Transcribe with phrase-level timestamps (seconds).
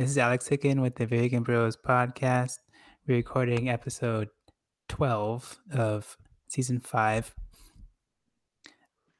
[0.00, 2.56] Hi, this is Alex Hicken with the Vegan Bros podcast.
[3.06, 4.30] We're recording episode
[4.88, 6.16] 12 of
[6.48, 7.34] season 5.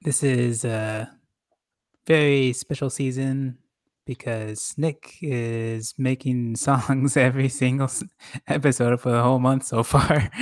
[0.00, 1.10] This is a
[2.06, 3.58] very special season
[4.06, 7.90] because Nick is making songs every single
[8.48, 10.30] episode for the whole month so far.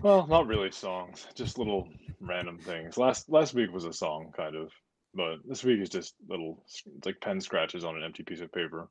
[0.00, 1.88] Well, not really songs, just little
[2.20, 2.96] random things.
[2.96, 4.70] Last last week was a song, kind of,
[5.18, 8.52] but this week is just little, it's like pen scratches on an empty piece of
[8.52, 8.88] paper.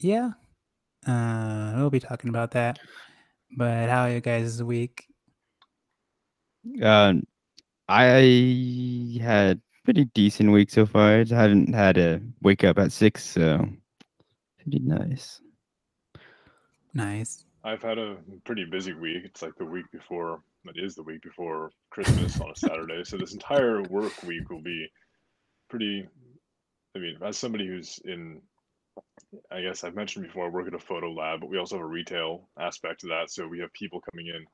[0.00, 0.30] yeah,
[1.06, 2.78] uh, we'll be talking about that.
[3.56, 5.04] But how are you guys' this week?
[6.82, 7.24] Um,
[7.86, 11.18] I had pretty decent week so far.
[11.18, 13.68] I just haven't had to wake up at six, so
[14.62, 15.42] pretty nice.
[16.94, 17.44] Nice.
[17.62, 19.24] I've had a pretty busy week.
[19.24, 20.40] It's like the week before,
[20.74, 23.04] it is the week before Christmas on a Saturday.
[23.04, 24.88] So this entire work week will be
[25.68, 26.08] pretty.
[26.96, 28.40] I mean, as somebody who's in,
[29.50, 31.84] I guess I've mentioned before, I work at a photo lab, but we also have
[31.84, 33.30] a retail aspect to that.
[33.30, 34.46] So we have people coming in.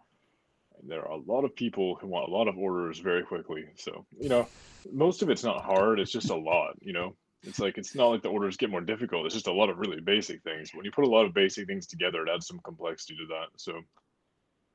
[0.80, 3.66] And there are a lot of people who want a lot of orders very quickly.
[3.76, 4.48] So, you know,
[4.92, 6.00] most of it's not hard.
[6.00, 7.14] It's just a lot, you know.
[7.42, 9.24] It's like it's not like the orders get more difficult.
[9.24, 10.72] It's just a lot of really basic things.
[10.74, 13.46] When you put a lot of basic things together, it adds some complexity to that.
[13.56, 13.80] So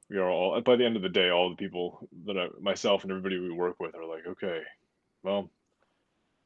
[0.10, 3.04] we are all by the end of the day, all the people that I myself
[3.04, 4.62] and everybody we work with are like, okay,
[5.24, 5.50] well,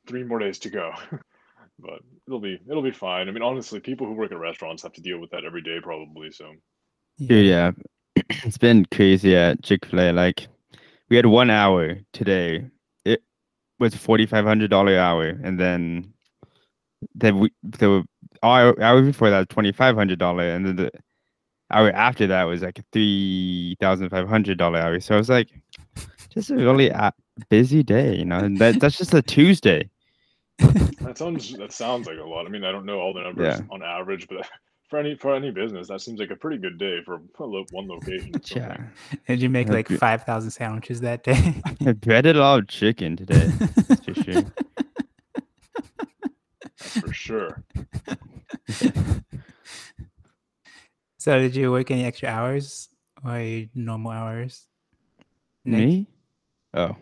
[0.07, 0.91] three more days to go.
[1.79, 3.27] but it'll be it'll be fine.
[3.27, 5.79] I mean, honestly, people who work at restaurants have to deal with that every day
[5.81, 6.31] probably.
[6.31, 6.53] So
[7.19, 7.71] Dude, yeah,
[8.15, 10.11] it's been crazy at Chick Fil A.
[10.13, 10.47] Like,
[11.09, 12.65] we had one hour today.
[13.03, 13.21] It
[13.79, 16.13] was forty five hundred dollar hour, and then
[17.15, 18.05] the we the
[18.41, 20.91] hour, hour before that twenty five hundred dollar, and then the
[21.71, 24.99] hour after that was like a three thousand five hundred dollar hour.
[24.99, 25.49] So I was like,
[26.29, 27.13] just a really a-
[27.49, 28.39] busy day, you know.
[28.39, 29.89] And that that's just a Tuesday.
[30.57, 32.45] that sounds that sounds like a lot.
[32.45, 33.65] I mean, I don't know all the numbers Yeah.
[33.71, 34.45] on average, but
[34.89, 37.65] for any for any business, that seems like a pretty good day for a lo-
[37.71, 38.35] one location.
[38.35, 38.77] or Yeah.
[39.27, 41.61] Did you make like 5,000 sandwiches that day?
[41.85, 43.47] I breaded a lot of chicken today.
[43.87, 44.43] That's for sure.
[46.77, 47.63] That's for sure.
[51.19, 52.89] So, did you work any extra hours
[53.23, 54.65] or normal hours?
[55.65, 55.85] Nick?
[55.87, 56.07] Me?
[56.73, 56.95] Oh,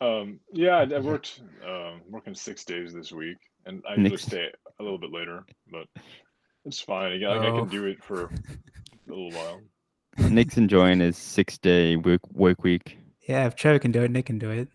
[0.00, 4.22] Um, yeah, I, I worked um, working six days this week, and I usually Nice.
[4.22, 5.86] stay a little bit later, but
[6.66, 7.24] it's fine.
[7.24, 7.60] I, I, I Oh.
[7.60, 8.30] can do it for a
[9.06, 9.62] little while.
[10.18, 12.98] Nick's enjoying his six day work work week.
[13.28, 14.68] Yeah, if Trevor can do it, Nick can do it.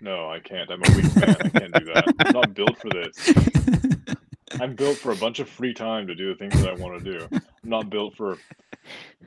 [0.00, 0.70] No, I can't.
[0.70, 1.36] I'm a weak man.
[1.40, 2.04] I can't do that.
[2.26, 3.32] I'm not built for this.
[4.60, 7.02] I'm built for a bunch of free time to do the things that I want
[7.02, 7.28] to do.
[7.32, 8.38] I'm not built for.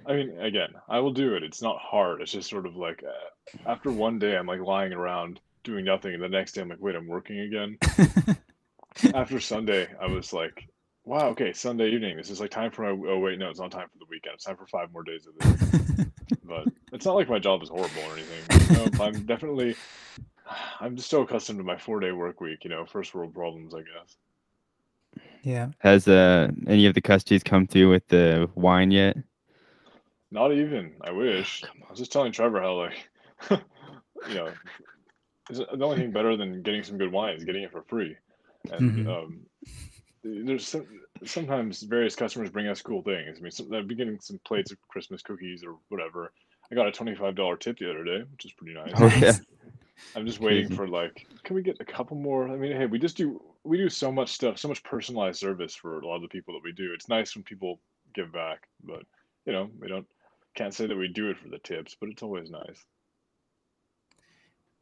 [0.05, 1.43] I mean, again, I will do it.
[1.43, 2.21] It's not hard.
[2.21, 6.13] It's just sort of like uh, after one day, I'm like lying around doing nothing,
[6.13, 7.77] and the next day, I'm like, wait, I'm working again.
[9.13, 10.67] after Sunday, I was like,
[11.05, 12.17] wow, okay, Sunday evening.
[12.17, 13.09] This is like time for my.
[13.09, 14.35] Oh wait, no, it's not time for the weekend.
[14.35, 16.05] It's time for five more days of this.
[16.43, 18.75] But it's not like my job is horrible or anything.
[18.75, 19.75] You know, I'm definitely.
[20.81, 22.65] I'm just so accustomed to my four day work week.
[22.65, 24.17] You know, first world problems, I guess.
[25.43, 25.69] Yeah.
[25.79, 29.17] Has uh, any of the customers come through with the wine yet?
[30.31, 30.93] Not even.
[31.01, 31.63] I wish.
[31.63, 33.09] I was just telling Trevor how like,
[34.27, 34.53] you know,
[35.49, 38.15] is the only thing better than getting some good wine is getting it for free.
[38.71, 39.09] And Mhm.
[39.09, 39.45] um,
[40.23, 40.87] there's some,
[41.25, 43.37] sometimes various customers bring us cool things.
[43.37, 46.31] I mean, some, I've been getting some plates of Christmas cookies or whatever.
[46.71, 48.93] I got a twenty-five dollar tip the other day, which is pretty nice.
[48.95, 49.37] Oh yeah,
[50.15, 52.47] I'm just waiting for like, can we get a couple more?
[52.47, 55.75] I mean, hey, we just do we do so much stuff, so much personalized service
[55.75, 56.91] for a lot of the people that we do.
[56.93, 57.79] It's nice when people
[58.13, 59.03] give back, but
[59.45, 60.07] you know, we don't
[60.55, 62.85] can't say that we do it for the tips, but it's always nice.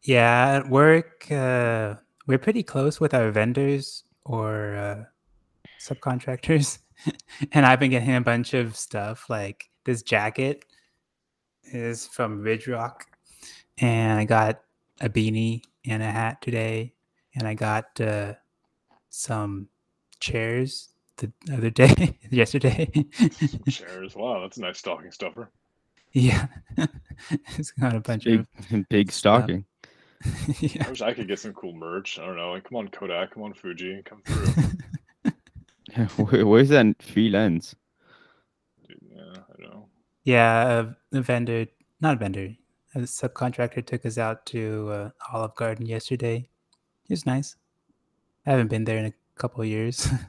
[0.01, 1.95] Yeah, at work, uh,
[2.25, 5.03] we're pretty close with our vendors or uh,
[5.79, 6.79] subcontractors.
[7.51, 10.65] and I've been getting a bunch of stuff like this jacket
[11.63, 13.05] is from Ridge Rock.
[13.79, 14.61] And I got
[15.01, 16.93] a beanie and a hat today.
[17.35, 18.33] And I got uh,
[19.09, 19.67] some
[20.19, 22.89] chairs the other day, yesterday.
[23.13, 24.15] Some chairs.
[24.15, 25.51] Wow, that's a nice stocking stuffer.
[26.13, 26.47] yeah.
[27.57, 29.65] it's got a bunch of big big stocking.
[29.85, 30.61] of.
[30.61, 30.85] yeah.
[30.85, 32.19] I wish I could get some cool merch.
[32.19, 32.51] I don't know.
[32.51, 33.33] Like, come on, Kodak.
[33.33, 34.01] Come on, Fuji.
[34.05, 34.45] Come through.
[36.45, 37.75] Where's that free lens?
[38.87, 39.87] Dude, yeah, I know.
[40.23, 41.65] Yeah, a, a vendor,
[42.01, 42.55] not a vendor,
[42.95, 46.47] a subcontractor took us out to uh, Olive Garden yesterday.
[47.05, 47.55] It was nice.
[48.49, 50.09] I haven't been there in a couple of years.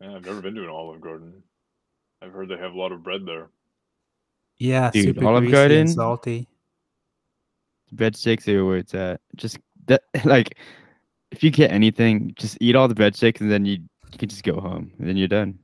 [0.00, 1.44] Yeah, I've never been to an Olive Garden.
[2.20, 3.50] I've heard they have a lot of bread there.
[4.58, 5.82] yeah, Dude, super Olive Garden?
[5.82, 6.48] and salty.
[7.94, 9.20] Breadsticks are where it's at.
[9.36, 10.58] Just that like
[11.30, 13.74] if you get anything, just eat all the breadsticks and then you
[14.10, 15.56] you can just go home and then you're done.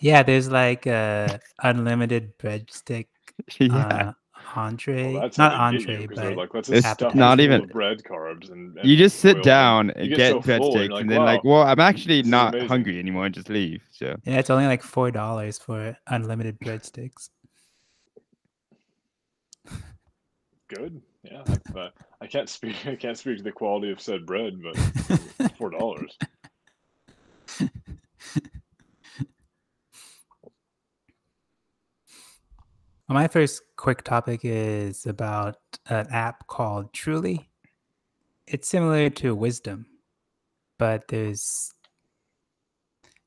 [0.00, 3.08] Yeah, there's like a unlimited breadstick
[3.58, 3.76] yeah.
[3.76, 4.12] uh,
[4.56, 5.12] entree.
[5.12, 8.02] Well, that's Not entree, you, entree, 'cause they're but like, let's It's not even- bread
[8.02, 10.62] carbs and, and you just sit oil, down you and get get so full, and
[10.62, 13.82] breadsticks like, and then like, well, I'm actually not amazing." hungry anymore and just leave.
[13.90, 17.30] So yeah, it's only like four dollars for unlimited breadsticks.
[20.68, 21.02] good.
[21.22, 22.76] Yeah, I, but I can't speak.
[22.86, 24.76] I can't speak to the quality of said bread, but
[25.58, 26.16] four dollars.
[33.10, 35.56] Well, my first quick topic is about
[35.88, 37.50] an app called Truly.
[38.46, 39.86] It's similar to Wisdom,
[40.78, 41.74] but there's.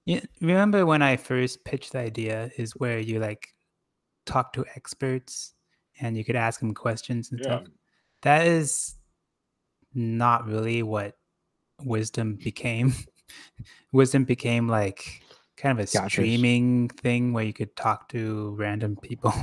[0.06, 2.50] You remember when I first pitched the idea?
[2.58, 3.54] Is where you like
[4.26, 5.54] talk to experts
[6.00, 7.64] and you could ask them questions and Yeah, stuff.
[8.22, 8.96] That is
[9.94, 11.18] not really what
[11.82, 12.94] Wisdom became.
[13.92, 15.24] Wisdom became like
[15.64, 16.14] kind of a Catfish.
[16.14, 19.34] streaming thing where you could talk to random people.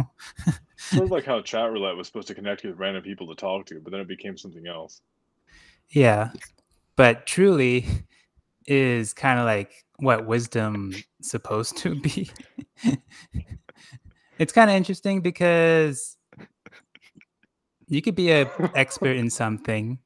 [0.76, 3.64] sort of like how Chatroulette was supposed to connect you with random people to talk
[3.66, 5.00] to, but then it became something else.
[5.88, 6.30] Yeah.
[6.94, 7.86] But truly
[8.66, 12.30] is kind of like what wisdom supposed to be.
[14.38, 16.18] it's kind of interesting because
[17.88, 19.98] you could be a expert in something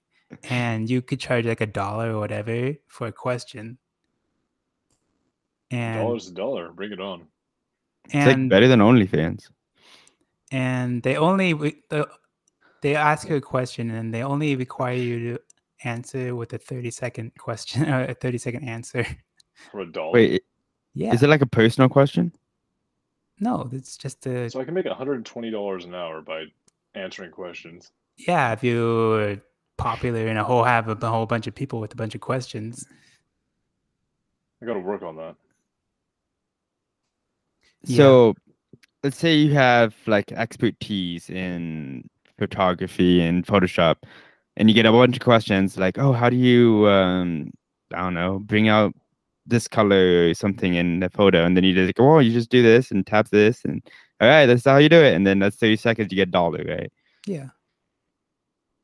[0.45, 3.79] and you could charge like a dollar or whatever for a question.
[5.75, 6.71] And Dollar's a dollar.
[6.73, 7.27] Bring it on.
[8.07, 9.51] it's like better than OnlyFans.
[10.53, 11.83] and they only re-
[12.83, 15.41] they ask you a question and they only require you to
[15.85, 19.05] answer with a 30 second question or a 30 second answer
[19.73, 20.13] For a dollar.
[20.13, 20.43] Wait,
[20.95, 22.33] yeah is it like a personal question?
[23.41, 26.45] no it's just a So I can make $120 an hour by
[26.95, 27.91] answering questions.
[28.17, 29.39] yeah if you're
[29.77, 32.87] popular and a whole have a whole bunch of people with a bunch of questions
[34.63, 35.35] I got to work on that.
[37.85, 37.97] Yeah.
[37.97, 38.35] So
[39.03, 42.09] let's say you have like expertise in
[42.39, 43.97] photography and Photoshop
[44.57, 47.51] and you get a bunch of questions like, oh, how do you um
[47.93, 48.95] I don't know, bring out
[49.47, 52.51] this color or something in the photo and then you just go, oh, you just
[52.51, 53.83] do this and tap this and
[54.21, 55.15] all right, that's how you do it.
[55.15, 56.93] And then that's 30 seconds you get a dollar, right?
[57.27, 57.49] yeah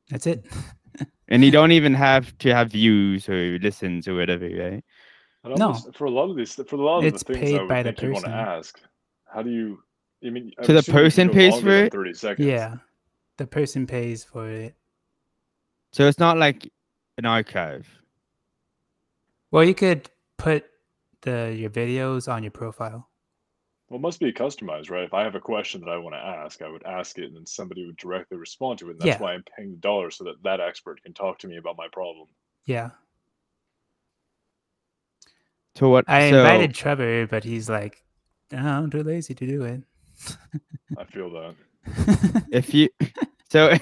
[0.08, 0.46] that's it
[1.28, 4.84] And you don't even have to have views or listens or whatever, right?
[5.44, 5.74] No.
[5.94, 7.68] for a lot of these, for a lot of It's the things paid I would
[7.68, 8.80] by the think you want to ask,
[9.32, 9.82] how do you?
[10.24, 11.92] I mean, I So the assume you could person pays for it?
[11.92, 12.46] Thirty seconds.
[12.46, 12.76] yeah
[13.38, 14.76] the person pays for it
[15.92, 16.72] So it's not like
[17.18, 17.86] an archive.
[19.50, 20.64] well you could put
[21.22, 23.08] the your videos on your profile
[23.90, 25.04] Well, it must be customized, right?
[25.04, 27.36] If I have a question that I want to ask, I would ask it, and
[27.36, 28.92] then somebody would directly respond to it.
[28.92, 29.18] And that's Yeah.
[29.18, 31.88] why I'm paying the dollar so that that expert can talk to me about my
[31.88, 32.28] problem.
[32.64, 32.90] yeah
[35.74, 38.09] So what i so, invited trevor but he's like "Oh,
[38.52, 39.82] i'm too lazy to do it
[40.98, 41.54] I feel that.
[42.52, 42.88] if you
[43.50, 43.72] so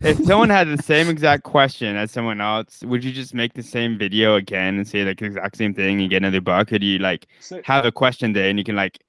[0.00, 3.62] if someone had the same exact question as someone else would you just make the
[3.62, 6.78] same video again and say like the exact same thing and get another buck or
[6.78, 9.02] do you like Say- have a question there and you can like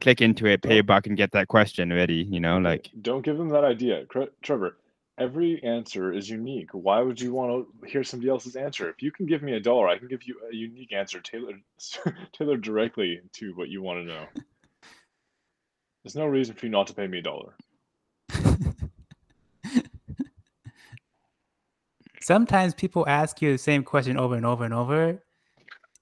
[0.00, 3.22] click into it pay a buck and get that question ready you know like don't
[3.22, 4.76] give them that idea, Tre- Trevor.
[5.20, 6.70] Every answer is unique.
[6.72, 8.88] Why would you want to hear somebody else's answer?
[8.88, 11.60] If you can give me a dollar, I can give you a unique answer tailored
[12.32, 14.24] tailored directly to what you want to know.
[16.02, 17.54] There's no reason for you not to pay me a dollar.
[22.22, 25.22] sometimes people ask you the same question over and over and over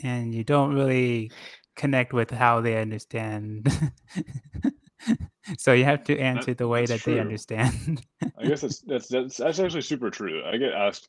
[0.01, 1.31] and you don't really
[1.77, 3.69] connect with how they understand
[5.59, 8.03] so you have to answer the way that that's they understand
[8.39, 10.43] I guess that's that's that's that's actually super true.
[10.45, 11.09] I get asked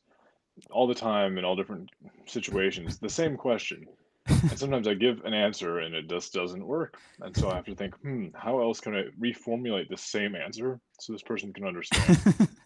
[0.70, 1.90] all the time in all different
[2.26, 3.86] situations the same question,
[4.26, 7.64] and sometimes I give an answer and it just doesn't work, and so I have
[7.66, 11.64] to think, hmm, how else can I reformulate the same answer so this person can
[11.66, 12.18] understand?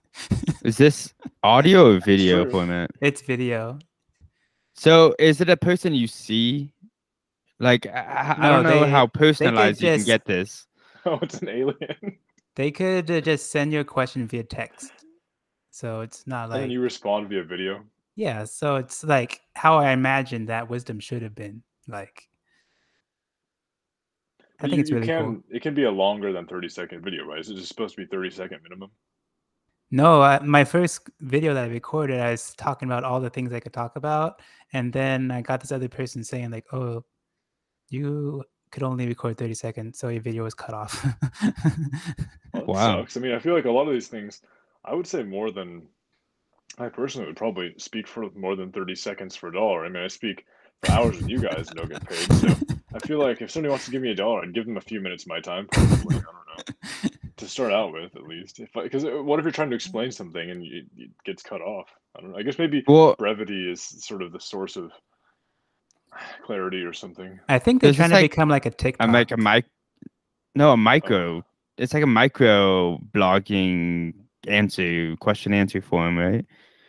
[0.65, 1.13] is this
[1.43, 2.51] audio or video True.
[2.53, 3.79] format it's video
[4.75, 6.73] so is it a person you see
[7.59, 10.67] like i, I- I No, don't know they- how could personalized you can get this
[11.11, 12.19] oh, it's an alien,
[12.57, 14.93] they could uh, just send you a question via text
[15.71, 17.83] so it's not like then you respond via video.
[18.17, 22.29] yeah so it's like how i imagine that wisdom should have been like
[24.61, 27.25] i think it's really can cool it can be a longer than thirty second video,
[27.25, 27.41] right?
[27.41, 28.91] Is it just supposed to be thirty second minimum?
[29.91, 33.53] No, uh, my first video that I recorded, I was talking about all the things
[33.53, 34.41] I could talk about,
[34.73, 37.05] and then I got this other person saying like, "Oh,
[37.91, 41.07] you could only record thirty seconds, so your video was cut off."
[42.53, 43.01] Well, Wow.
[43.01, 43.17] sucks.
[43.17, 44.41] I mean, I feel like a lot of these things,
[44.85, 45.89] I would say more than
[46.79, 49.85] I personally would probably speak for more than 30 seconds for a dollar.
[49.85, 50.45] I mean, I speak
[50.81, 52.33] for hours with you guys and don't get paid.
[52.33, 52.49] So
[52.95, 54.81] I feel like if somebody wants to give me a dollar, I'd give them a
[54.83, 56.17] few minutes of my time, probably.
[56.17, 57.11] I don't know.
[57.39, 58.61] To start out with, at least.
[58.61, 61.61] If Because uh, what if you're trying to explain something and it, it gets cut
[61.61, 61.89] off?
[62.17, 62.39] I don't know.
[62.39, 64.93] I guess maybe Well, brevity is sort of the source of
[66.45, 67.39] clarity or something.
[67.49, 69.07] I think they're There's trying to like- become like a TikTok.
[69.07, 69.67] I'm like a mic.
[70.55, 71.39] No, a micro.
[71.39, 71.43] Oh.
[71.77, 74.15] It's like a micro blogging
[74.47, 76.45] answer question answer form, right?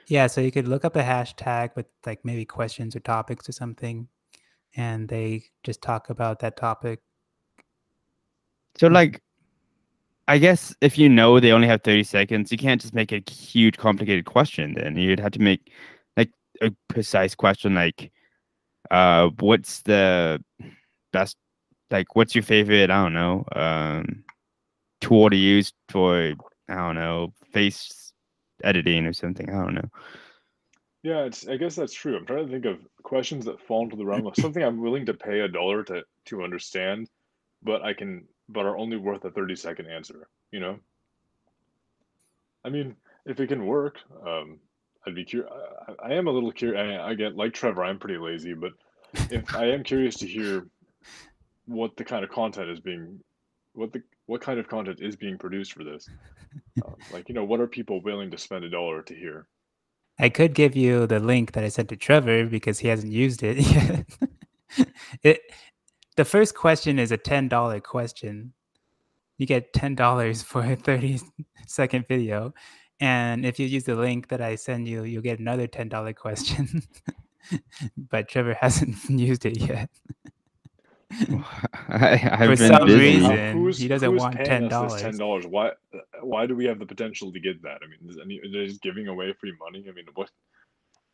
[0.07, 3.53] Yeah, so you could look up a hashtag with like maybe questions or topics or
[3.53, 4.07] something,
[4.75, 6.99] and they just talk about that topic.
[8.77, 9.21] So like,
[10.27, 13.23] I guess if you know they only have 30 seconds, you can't just make a
[13.29, 14.75] huge complicated question.
[14.75, 15.71] Then you'd have to make
[16.17, 18.11] like a precise question, like,
[18.91, 20.43] uh, what's the
[21.11, 21.37] best?
[21.91, 22.89] Like, what's your favorite?
[22.89, 23.45] I don't know.
[23.55, 24.23] Um,
[25.01, 26.33] tool to use for
[26.67, 28.13] I don't know face
[28.63, 29.49] editing or something.
[29.49, 29.89] I don't know.
[31.03, 31.47] Yeah, it's.
[31.47, 32.17] I guess that's true.
[32.17, 35.05] I'm trying to think of questions that fall into the realm of something I'm willing
[35.05, 37.09] to pay a dollar to to understand,
[37.61, 40.27] but I can, but are only worth a 30 second answer.
[40.51, 40.79] You know.
[42.63, 42.95] I mean,
[43.27, 44.59] if it can work, um,
[45.07, 45.51] I'd be curious.
[45.87, 46.99] I, I am a little curious.
[47.01, 47.83] I, get like Trevor.
[47.83, 48.71] I'm pretty lazy, but
[49.31, 50.67] if I am curious to hear
[51.65, 53.19] what the kind of content is being,
[53.73, 56.09] what the what kind of content is being produced for this.
[56.85, 59.47] Um, like you know, what are people willing to spend a dollar to hear?
[60.17, 63.43] I could give you the link that I sent to Trevor because he hasn't used
[63.43, 63.57] it
[64.77, 64.87] yet.
[65.23, 65.41] it
[66.15, 68.53] the first question is a ten dollar question.
[69.37, 71.19] You get ten dollars for a thirty
[71.67, 72.53] second video,
[72.99, 76.13] and if you use the link that I send you, you'll get another ten dollar
[76.13, 76.83] question.
[78.09, 79.89] but Trevor hasn't used it yet.
[81.87, 82.99] I, I've For been some busy.
[82.99, 83.71] reason.
[83.73, 84.45] he doesn't want $10.
[84.99, 85.45] Ten dollars.
[85.47, 85.71] Why?
[86.21, 87.79] Why do we have the potential to get that?
[87.83, 89.85] I mean, is any they're just giving away free money?
[89.87, 90.29] I mean, what?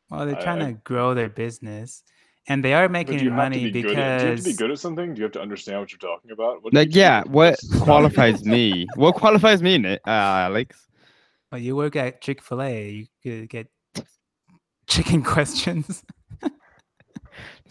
[0.10, 2.04] Well, they're trying I- to grow their business,
[2.48, 3.98] and they are making do you have to money be good?
[4.00, 5.14] At, do you have to be good at something?
[5.14, 6.64] Do you have to understand what you're talking about?
[6.64, 7.64] What Like, yeah, what this?
[7.66, 8.88] It's not qualifies me?
[8.96, 10.10] What qualifies me, Ni- uh,
[10.48, 10.88] Alex?
[11.52, 13.68] Well, you work at Chick Fil A, you could get
[14.88, 16.04] chicken questions.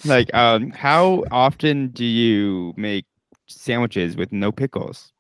[0.05, 3.05] Like, um, how often do you make
[3.49, 5.13] sandwiches with no pickles?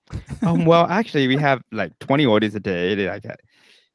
[0.42, 2.94] um, well, actually, we have like 20 orders a day.
[2.94, 3.24] They like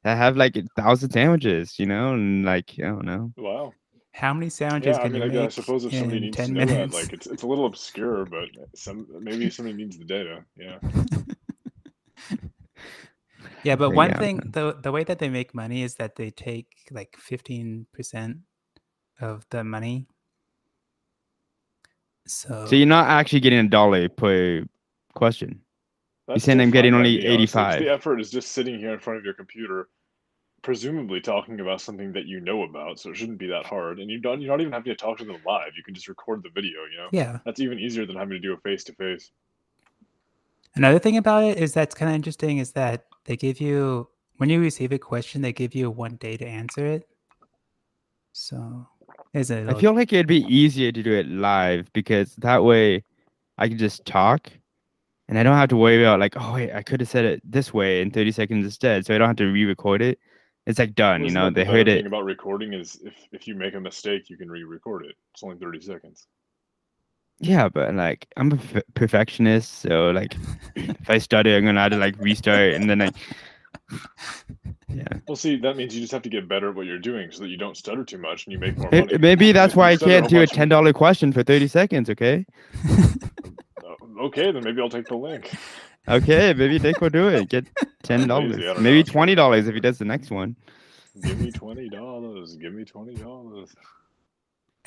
[0.04, 3.32] I have like a thousand sandwiches, you know, and like I don't know.
[3.36, 3.72] Wow.
[4.12, 6.22] How many sandwiches Yeah, I can mean, you I, make I suppose if somebody in
[6.22, 6.94] needs ten to know minutes?
[6.94, 10.44] that, like, it's it's a little obscure, but some maybe somebody needs the data.
[10.56, 10.78] Yeah.
[13.66, 16.14] yeah, but But one yeah, thing the the way that they make money is that
[16.14, 18.38] they take like fifteen percent
[19.20, 20.06] of the money.
[22.26, 24.64] So, So you're not actually getting a dollar per
[25.14, 25.60] question.
[26.26, 27.34] That's saying I'm getting fine only me, honestly.
[27.34, 27.80] 85.
[27.80, 29.88] The effort is just sitting here in front of your computer,
[30.62, 34.00] presumably talking about something that you know about, so it shouldn't be that hard.
[34.00, 35.72] And you don't you're not even having to talk to them live.
[35.76, 37.08] You can just record the video, you know?
[37.12, 37.38] yeah.
[37.44, 39.30] That's even easier than having to do a face to face.
[40.74, 44.50] Another thing about it is that's kind of interesting is that they give you when
[44.50, 47.08] you receive a question, they give you one day to answer it.
[48.32, 48.86] So,
[49.32, 49.68] is it?
[49.68, 53.02] I feel like it'd be easier to do it live because that way
[53.58, 54.50] I can just talk
[55.28, 57.40] and I don't have to worry about like, oh wait, I could have said it
[57.44, 59.06] this way in 30 seconds instead.
[59.06, 60.18] So I don't have to re-record it.
[60.66, 62.06] It's like done, you know, the they better heard thing it.
[62.06, 65.14] about recording is if if you make a mistake, you can re-record it.
[65.32, 66.26] It's only thirty seconds.
[67.38, 68.58] Yeah, but like I'm a
[68.94, 70.36] perfectionist, so like
[70.76, 73.14] if I stutter, I'm gonna have to like restart and then like
[74.88, 75.04] yeah.
[75.28, 77.42] Well, see, that means you just have to get better at what you're doing so
[77.42, 79.18] that you don't stutter too much and you make more May- money.
[79.18, 82.46] Maybe that's why I can't do a ten dollar question for 30 seconds, okay?
[82.88, 83.04] Uh,
[84.22, 85.52] okay, then maybe I'll take the link.
[86.08, 87.48] Okay, maybe Dick will do it.
[87.48, 87.66] Get
[88.02, 88.52] ten dollars.
[88.56, 89.12] Lazy, I don't Maybe know.
[89.12, 90.56] twenty dollars if he does the next one.
[91.22, 92.56] Give me twenty dollars.
[92.56, 93.74] Give me twenty dollars.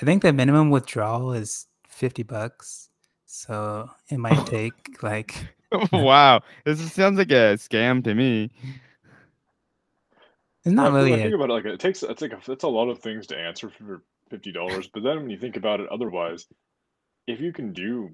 [0.01, 1.67] I think the minimum withdrawal is
[1.99, 2.89] fifty bucks.
[3.25, 5.35] So it might take like
[5.93, 6.41] wow.
[6.65, 8.51] This sounds like a scam to me.
[10.65, 11.13] it's not Well, really.
[11.13, 13.27] I think about it like it takes it's like a, it's a lot of things
[13.27, 14.87] to answer for fifty dollars.
[14.87, 16.47] But then when you think about it, otherwise,
[17.27, 18.09] if you can do,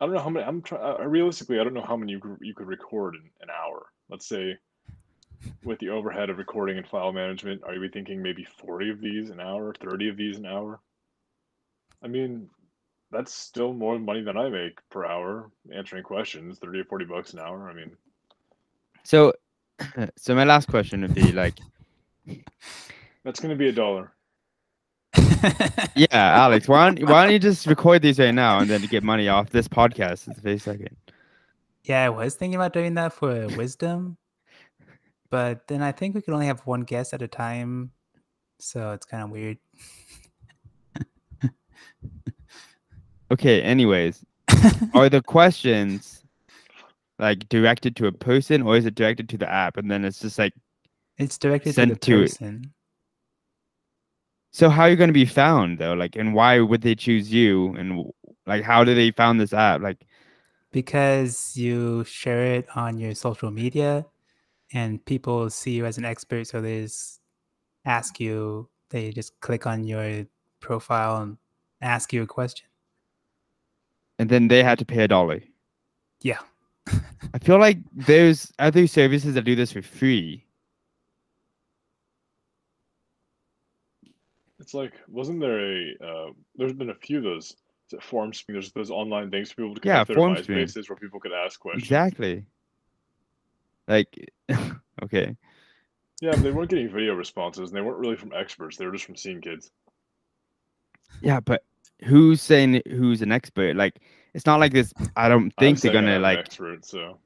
[0.00, 0.44] I don't know how many.
[0.46, 3.22] I'm trying uh, realistically, I don't know how many you could, you could record in
[3.40, 3.86] an hour.
[4.10, 4.58] Let's say,
[5.64, 9.30] with the overhead of recording and file management, are we thinking maybe forty of these
[9.30, 10.80] an hour, thirty of these an hour?
[12.02, 12.50] I mean,
[13.14, 16.58] that's still more money than I make per hour answering questions.
[16.58, 17.70] Thirty or forty bucks an hour.
[17.70, 17.96] I mean,
[19.04, 19.32] So
[20.16, 21.58] so my last question would be like
[23.24, 24.12] that's going to be a dollar.
[25.96, 29.02] Yeah, Alex, why don't why don't you just record these right now and then get
[29.04, 30.96] money off this podcast at the very second?
[31.84, 34.16] yeah, I was thinking about doing that for wisdom,
[35.30, 37.92] but then I think we could only have one guest at a time,
[38.58, 39.58] So it's kind of weird.
[43.30, 43.62] Okay.
[43.62, 44.24] Anyways,
[44.94, 46.22] are the questions
[47.18, 49.76] like directed to a person or is it directed to the app?
[49.76, 50.52] And then it's just like,
[51.18, 52.30] It's directed to Sent to it.
[52.30, 52.72] person.
[54.52, 55.94] so how are you going to be found though?
[55.94, 57.74] Like, and why would they choose you?
[57.76, 58.10] And
[58.46, 59.80] like, how do they found this app?
[59.80, 60.04] Like,
[60.72, 64.04] because you share it on your social media
[64.72, 67.20] and people see you as an expert so they just
[67.84, 70.26] ask you they just click on your
[70.58, 71.38] profile and
[71.80, 72.66] ask you a question
[74.18, 75.40] and then they had to pay a dollar.
[76.22, 76.38] yeah
[77.34, 80.44] I feel like there's other services that do this for free.
[84.60, 85.94] It's like, wasn't there a?
[86.02, 87.46] Uh, there's been a few of those.
[87.88, 88.52] Is it Formspring?
[88.54, 90.64] There's those online things for people to Yeah, connect their Formspring.
[90.64, 91.84] MySpaces where people could ask questions.
[91.84, 92.44] Exactly.
[93.88, 94.30] Like,
[95.02, 95.36] okay.
[96.22, 98.76] Yeah, but they weren't getting video responses, and they weren't really from experts.
[98.76, 99.70] They were just from seeing kids.
[101.20, 101.64] Yeah, but
[102.02, 103.76] who's saying who's an expert?
[103.76, 104.00] Like,
[104.34, 104.92] it's not like this.
[105.16, 106.38] I don't think they're gonna like.
[106.38, 107.18] expert, so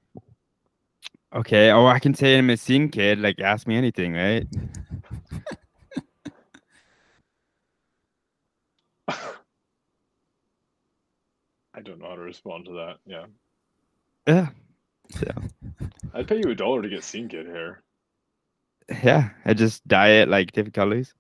[1.35, 3.19] Okay, or I can say I'm a scene kid.
[3.21, 4.47] Like, ask me anything, right?
[11.75, 12.97] I don't know how to respond to that.
[13.07, 13.27] Yeah,
[14.27, 14.49] Yeah.
[15.11, 15.33] So
[16.15, 17.83] I'd pay you a dollar to get scene kid hair.
[19.03, 21.15] yeah, I just dye it like different colors.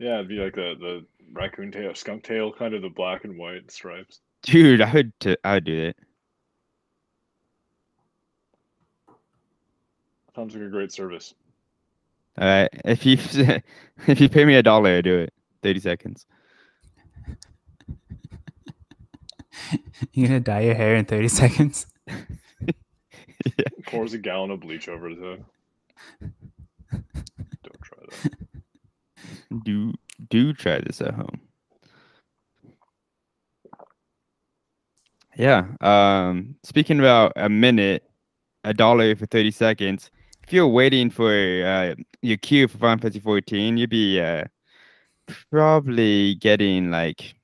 [0.00, 3.38] Yeah, it'd be like the the raccoon tail, skunk tail, kind of the black and
[3.38, 4.20] white stripes.
[4.42, 5.12] Dude, I would.
[5.20, 5.96] T- I would do it.
[10.34, 11.34] Sounds like a great service.
[12.38, 12.68] All right.
[12.84, 13.18] If you
[14.06, 15.32] if you pay me a dollar, I do it.
[15.62, 16.26] Thirty seconds.
[20.12, 21.86] you're gonna dye your hair in 30 seconds
[23.58, 23.64] yeah.
[23.86, 25.44] Pours a gallon of bleach over his head.
[26.90, 28.36] Don't try that.
[29.64, 29.92] Do
[30.28, 31.40] do try this at home.
[35.36, 35.66] Yeah.
[35.80, 36.56] Um.
[36.62, 38.04] Speaking about a minute,
[38.64, 40.10] a dollar for thirty seconds.
[40.44, 44.44] If you're waiting for uh, your queue for Final Fantasy 14, you'd be uh,
[45.50, 47.34] probably getting like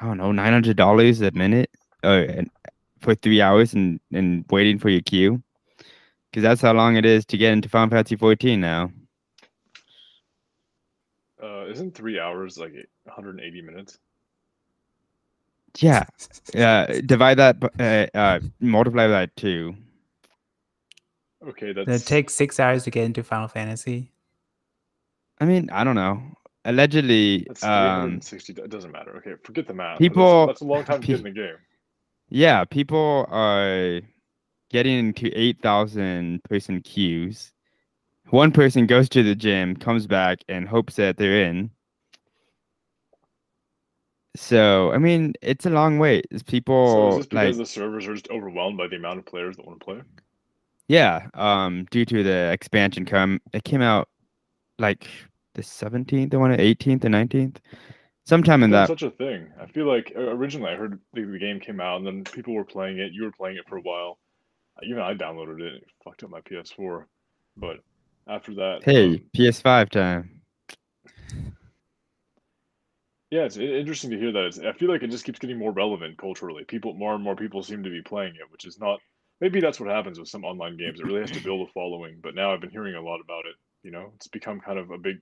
[0.00, 1.70] I don't know, nine hundred dollars a minute,
[2.02, 2.50] or and
[3.00, 5.42] for three hours and and waiting for your queue,
[6.30, 8.90] because that's how long it is to get into Final Fantasy 14 now.
[11.42, 12.72] Uh, isn't three hours like
[13.04, 13.98] 180 minutes?
[15.78, 16.04] Yeah.
[16.54, 17.00] Yeah.
[17.04, 19.74] Divide that, b- uh, uh, multiply that two.
[21.46, 24.10] Okay, it that's takes six hours to get into final fantasy
[25.38, 26.20] I mean, I don't know.
[26.64, 28.52] Allegedly, that's um, 360.
[28.54, 29.16] It doesn't matter.
[29.18, 29.98] Okay, forget the math.
[29.98, 31.56] people- That's, that's a long time to pe- get in the game.
[32.30, 34.00] yeah, people are
[34.70, 37.52] getting into 8,000 person queues.
[38.30, 41.70] One person goes to the gym, comes back, and hopes that they're in.
[44.36, 46.26] So, I mean, it's a long wait.
[46.30, 46.42] It's
[46.84, 49.26] So people is this because like, the servers are just overwhelmed by the amount of
[49.26, 50.02] players that want to play?
[50.88, 54.08] yeah, um, due to the expansion come, it came out
[54.78, 55.08] like
[55.54, 57.58] the 17th, I want to 18th or 19th,
[58.24, 58.88] sometime in That's that.
[58.88, 59.52] such a thing.
[59.60, 62.64] I feel like originally I heard the, the game came out and then people were
[62.64, 63.12] playing it.
[63.12, 64.18] You were playing it for a while.
[64.82, 65.74] Even I downloaded it.
[65.74, 67.06] It fucked up my PS4.
[67.56, 67.78] But
[68.26, 70.40] after that, Hey, um, PS5 time.
[73.30, 74.44] yeah, it's interesting to hear that.
[74.44, 76.64] It's, I feel like it just keeps getting more relevant culturally.
[76.64, 79.00] People, more and more people seem to be playing it, which is not.
[79.40, 81.00] Maybe that's what happens with some online games.
[81.00, 82.20] It really has to build a following.
[82.22, 83.56] But now I've been hearing a lot about it.
[83.82, 85.16] You know, it's become kind of a big.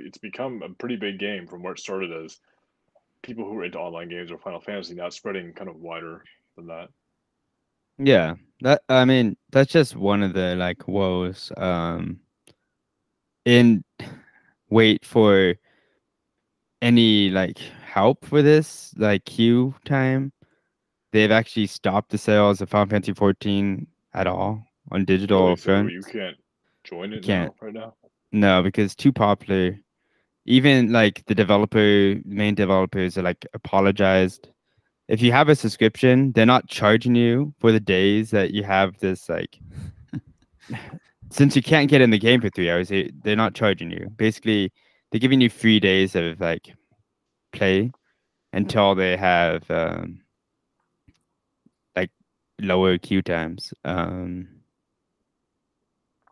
[0.00, 2.38] It's become a pretty big game from where it started as
[3.22, 4.94] people who were into online games or Final Fantasy.
[4.94, 6.24] Now spreading kind of wider
[6.56, 6.88] than that.
[7.98, 11.52] Yeah, that I mean that's just one of the like woes.
[11.56, 12.20] Um,
[13.44, 13.84] in
[14.70, 15.54] wait for
[16.82, 20.32] any like help for this like queue time.
[21.12, 25.56] They've actually stopped the sales of Final Fantasy 14 at all on digital Really?
[25.56, 26.36] So you can't
[26.82, 27.52] join it Can't.
[27.60, 27.94] now right now.
[28.32, 29.78] No, because too popular.
[30.46, 34.48] Even like the developer, main developers are like apologized.
[35.08, 38.98] If you have a subscription, they're not charging you for the days that you have
[38.98, 39.58] this like.
[41.34, 44.08] Since you can't get in the game for three hours, they, they're not charging you.
[44.16, 44.70] Basically,
[45.10, 46.72] they're giving you three days of like
[47.52, 47.90] play
[48.52, 50.20] until they have um,
[51.96, 52.10] like
[52.60, 53.74] lower queue times.
[53.84, 54.46] Um,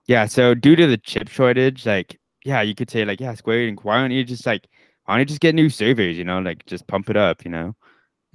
[0.06, 3.72] yeah, so due to the chip shortage, like, yeah, you could say like, yeah, Square
[3.72, 4.68] Enix, why don't you just like,
[5.06, 6.16] why don't you just get new servers?
[6.16, 7.44] You know, like just pump it up.
[7.44, 7.74] You know,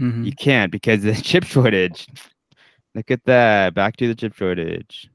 [0.01, 0.25] Mhm.
[0.25, 2.08] you can't because the chip shortage.
[2.93, 3.73] Look at that.
[3.73, 5.10] Back to the chip shortage.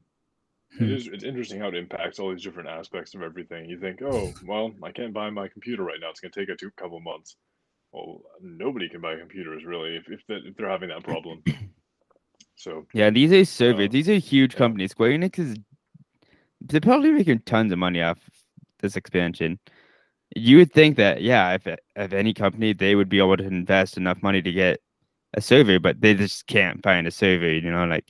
[0.81, 3.69] It is it's interesting how it impacts all these different aspects of everything.
[3.69, 6.11] You think, oh, well, I can't buy my computer right now.
[6.11, 7.37] It's going to take a two, couple months.
[7.93, 11.43] Well, nobody can buy computers really if if, if they're having that problem.
[12.55, 13.89] So Yeah, these are servers.
[13.89, 14.59] Uh, these are huge yeah.
[14.59, 14.93] companies.
[14.93, 15.57] Square Enix is
[16.61, 18.19] they're probably making tons of money off
[18.79, 19.59] this expansion.
[20.37, 23.97] You would think that, yeah, if if any company they would be able to invest
[23.97, 24.81] enough money to get
[25.35, 28.07] a server, but they just can't find a server, you know, like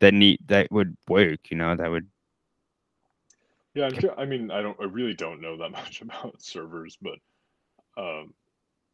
[0.00, 2.06] that need that would work, you know, that would
[3.76, 6.96] yeah, I'm sure, I mean, I don't, I really don't know that much about servers,
[7.00, 7.18] but
[7.98, 8.32] um,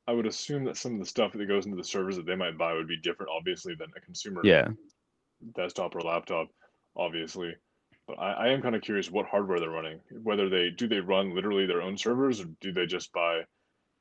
[0.09, 2.35] I would assume that some of the stuff that goes into the servers that they
[2.35, 4.69] might buy would be different, obviously, than a consumer yeah.
[5.55, 6.49] desktop or laptop,
[6.97, 7.55] obviously.
[8.09, 10.01] But I, I am kind of curious what hardware they're running.
[10.25, 13.43] Whether they do they run literally their own servers, or do they just buy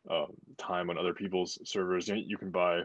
[0.10, 0.26] uh,
[0.58, 2.08] time on other people's servers?
[2.08, 2.82] You, you can buy.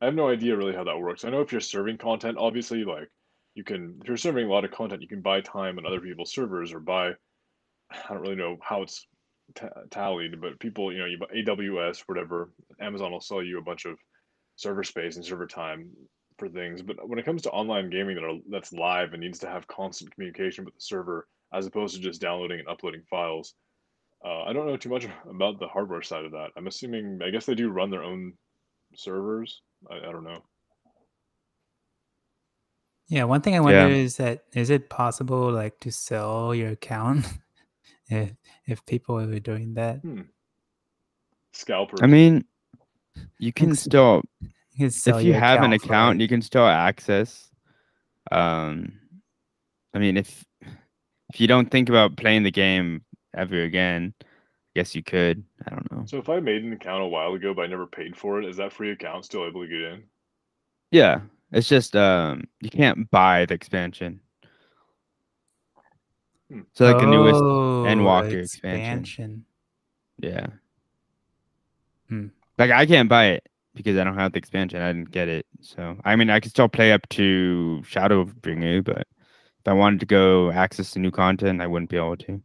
[0.00, 1.24] I have no idea really how that works.
[1.24, 3.08] I know if you're serving content, obviously, like
[3.56, 3.98] you can.
[4.02, 6.72] If you're serving a lot of content, you can buy time on other people's servers
[6.72, 7.08] or buy.
[7.90, 9.06] I don't really know how it's
[9.54, 12.52] ta tallied, but people, you know, you buy AWS, whatever.
[12.80, 13.98] Amazon will sell you a bunch of
[14.56, 15.90] server space and server time
[16.38, 16.82] for things.
[16.82, 19.66] But when it comes to online gaming that are that's live and needs to have
[19.66, 23.54] constant communication with the server, as opposed to just downloading and uploading files,
[24.22, 26.50] uh, I don't know too much about the hardware side of that.
[26.58, 28.34] I'm assuming, I guess they do run their own
[28.94, 29.62] servers.
[29.90, 30.42] I, I don't know.
[33.08, 33.88] Yeah, one thing I wonder Yeah.
[33.88, 37.24] is that is it possible like to sell your account
[38.08, 38.32] if
[38.66, 40.00] if people were doing that?
[41.52, 42.00] Scalpers.
[42.02, 42.44] I mean,
[43.38, 43.82] you can Thanks.
[43.82, 47.48] still You can sell if you your have an account, you can still access.
[48.32, 48.92] Um,
[49.94, 50.44] I mean, if
[51.32, 53.04] if you don't think about playing the game
[53.36, 54.26] ever again, I
[54.74, 55.44] guess you could.
[55.64, 56.04] I don't know.
[56.06, 58.48] So if I made an account a while ago but I never paid for it,
[58.48, 60.02] is that free account still able to get in?
[60.90, 61.20] Yeah,
[61.52, 64.20] it's just um, you can't buy the expansion.
[66.50, 66.60] Hmm.
[66.72, 68.80] So like the newest, oh, Endwalker expansion.
[68.80, 69.44] expansion.
[70.18, 70.46] yeah.
[72.08, 72.26] Hmm.
[72.58, 74.80] Like I can't buy it because I don't have the expansion.
[74.80, 75.46] I didn't get it.
[75.60, 79.06] So I mean, I can still play up to Shadowbringer, but
[79.60, 82.42] if I wanted to go access the new content, I wouldn't be able to.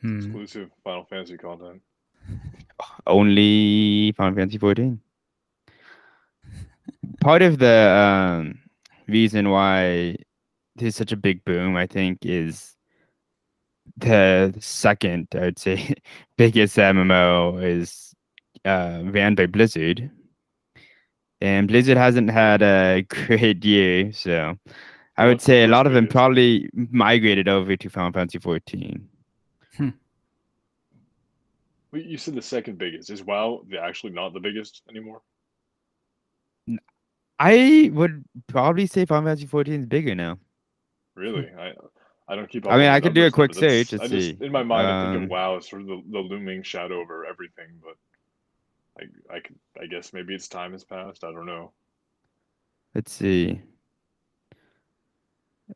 [0.00, 0.18] Hmm.
[0.18, 1.82] Exclusive Final Fantasy content.
[3.06, 5.00] only Final Fantasy 14.
[7.20, 8.58] Part of the um,
[9.06, 10.16] reason why
[10.76, 12.74] there's such a big boom, I think, is
[13.96, 15.94] the second, I would say,
[16.36, 18.14] biggest MMO is
[18.64, 20.10] uh, ran by Blizzard.
[21.40, 24.56] And Blizzard hasn't had a great year, so
[25.16, 29.08] I would say a lot of them probably migrated over to Final Fantasy 14.
[31.90, 33.10] Well, you said the second biggest.
[33.10, 35.22] Is WoW the actually not the biggest anymore?
[37.38, 40.38] I would probably say Final Fantasy 14 is bigger now.
[41.14, 41.48] Really?
[41.58, 41.72] I
[42.28, 42.66] I don't keep.
[42.66, 44.36] I up with mean, I could do a quick search, I just see.
[44.40, 47.00] in my mind, I think Um, of WoW as sort of the, the looming shadow
[47.00, 47.68] over everything.
[47.82, 47.96] But
[49.32, 51.24] I I could, I guess maybe its time has passed.
[51.24, 51.72] I don't know.
[52.94, 53.60] Let's see.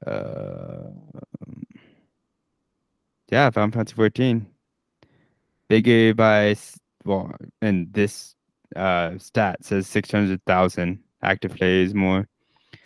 [0.07, 0.91] Uh,
[3.31, 4.47] yeah, Final Fantasy 14.
[5.69, 6.55] Bigger by
[7.05, 8.35] well, and this
[8.77, 12.27] uh stat says 600,000 active players more.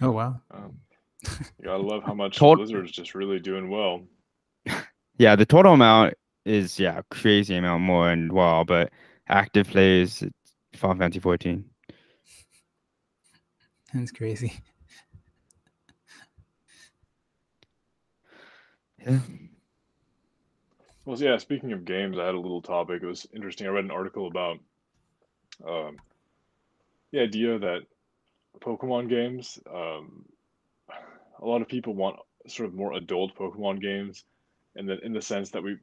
[0.00, 0.40] Oh wow.
[0.50, 0.78] Um,
[1.24, 4.02] you gotta love how much Tot- Blizzard's just really doing well.
[5.18, 6.12] Yeah, the total amount
[6.44, 8.90] is yeah crazy amount more and wow, but
[9.30, 11.64] active players it's Final Fantasy 14.
[13.94, 14.52] That's crazy.
[19.06, 19.20] Yeah.
[21.04, 21.38] Well, yeah.
[21.38, 23.02] Speaking of games, I had a little topic.
[23.02, 23.66] It was interesting.
[23.66, 24.58] I read an article about
[25.66, 25.96] um,
[27.12, 27.82] the idea that
[28.60, 29.58] Pokemon games.
[29.72, 30.24] Um,
[31.40, 32.16] a lot of people want
[32.46, 34.24] sort of more adult Pokemon games,
[34.74, 35.76] and that in the sense that we,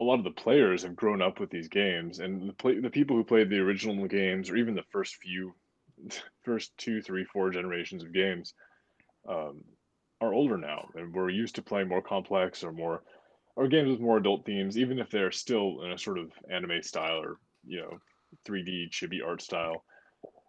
[0.00, 2.90] a lot of the players have grown up with these games, and the play, the
[2.90, 5.54] people who played the original games, or even the first few,
[6.44, 8.54] first two, three, four generations of games,
[9.28, 9.62] um,
[10.20, 13.02] are older now, and we're used to playing more complex or more
[13.56, 16.80] or games with more adult themes, even if they're still in a sort of anime
[16.80, 17.98] style or you know,
[18.46, 19.84] 3D chibi art style.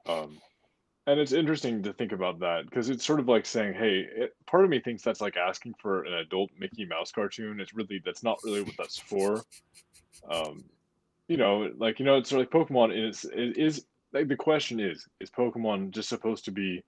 [0.07, 0.37] Um,
[1.07, 4.33] and it's interesting to think about that because it's sort of like saying, "Hey," it,
[4.45, 7.59] part of me thinks that's like asking for an adult Mickey Mouse cartoon.
[7.59, 9.43] It's really that's not really what that's for.
[10.29, 10.63] Um,
[11.27, 14.35] you know, like you know, it's sort of like Pokemon is it is like the
[14.35, 16.83] question is is Pokemon just supposed to be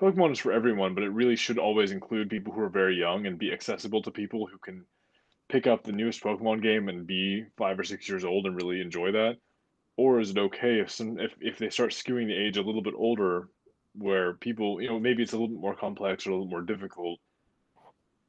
[0.00, 3.26] Pokemon is for everyone, but it really should always include people who are very young
[3.26, 4.86] and be accessible to people who can
[5.50, 8.80] pick up the newest Pokemon game and be five or six years old and really
[8.80, 9.36] enjoy that?
[9.96, 12.82] Or is it okay if some if, if they start skewing the age a little
[12.82, 13.48] bit older
[13.94, 16.62] where people, you know, maybe it's a little bit more complex or a little more
[16.62, 17.20] difficult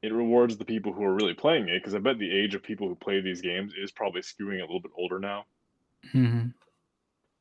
[0.02, 2.62] it rewards the people who are really playing it because I bet the age of
[2.62, 5.46] people who play these games is probably skewing a little bit older now.
[6.12, 6.54] hmm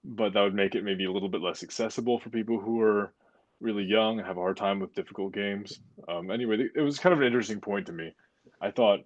[0.04, 3.14] But that would make it maybe a little bit less accessible for people who are
[3.60, 5.80] really young and have a hard time with difficult games.
[6.08, 8.14] Um, anyway, it was kind of an interesting point to me.
[8.62, 9.02] I thought,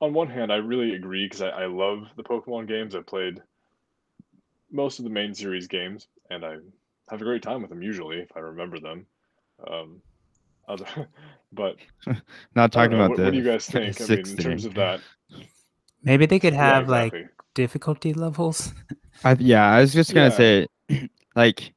[0.00, 2.94] on one hand, I really agree because I, I love the Pokemon games.
[2.94, 3.42] I've played
[4.70, 6.56] most of the main series games, and I
[7.10, 9.06] have a great time with them usually if I remember them.
[9.70, 10.02] Um,
[10.68, 10.86] other,
[11.52, 11.76] but
[12.54, 14.00] Not talking about What, the what do you guys think?
[14.00, 15.00] I mean, in terms of that,
[16.02, 17.14] Maybe they could yeah, have like
[17.54, 18.72] difficulty levels.
[19.24, 20.36] I, yeah, I was just gonna Yeah.
[20.36, 20.66] say,
[21.36, 21.74] like,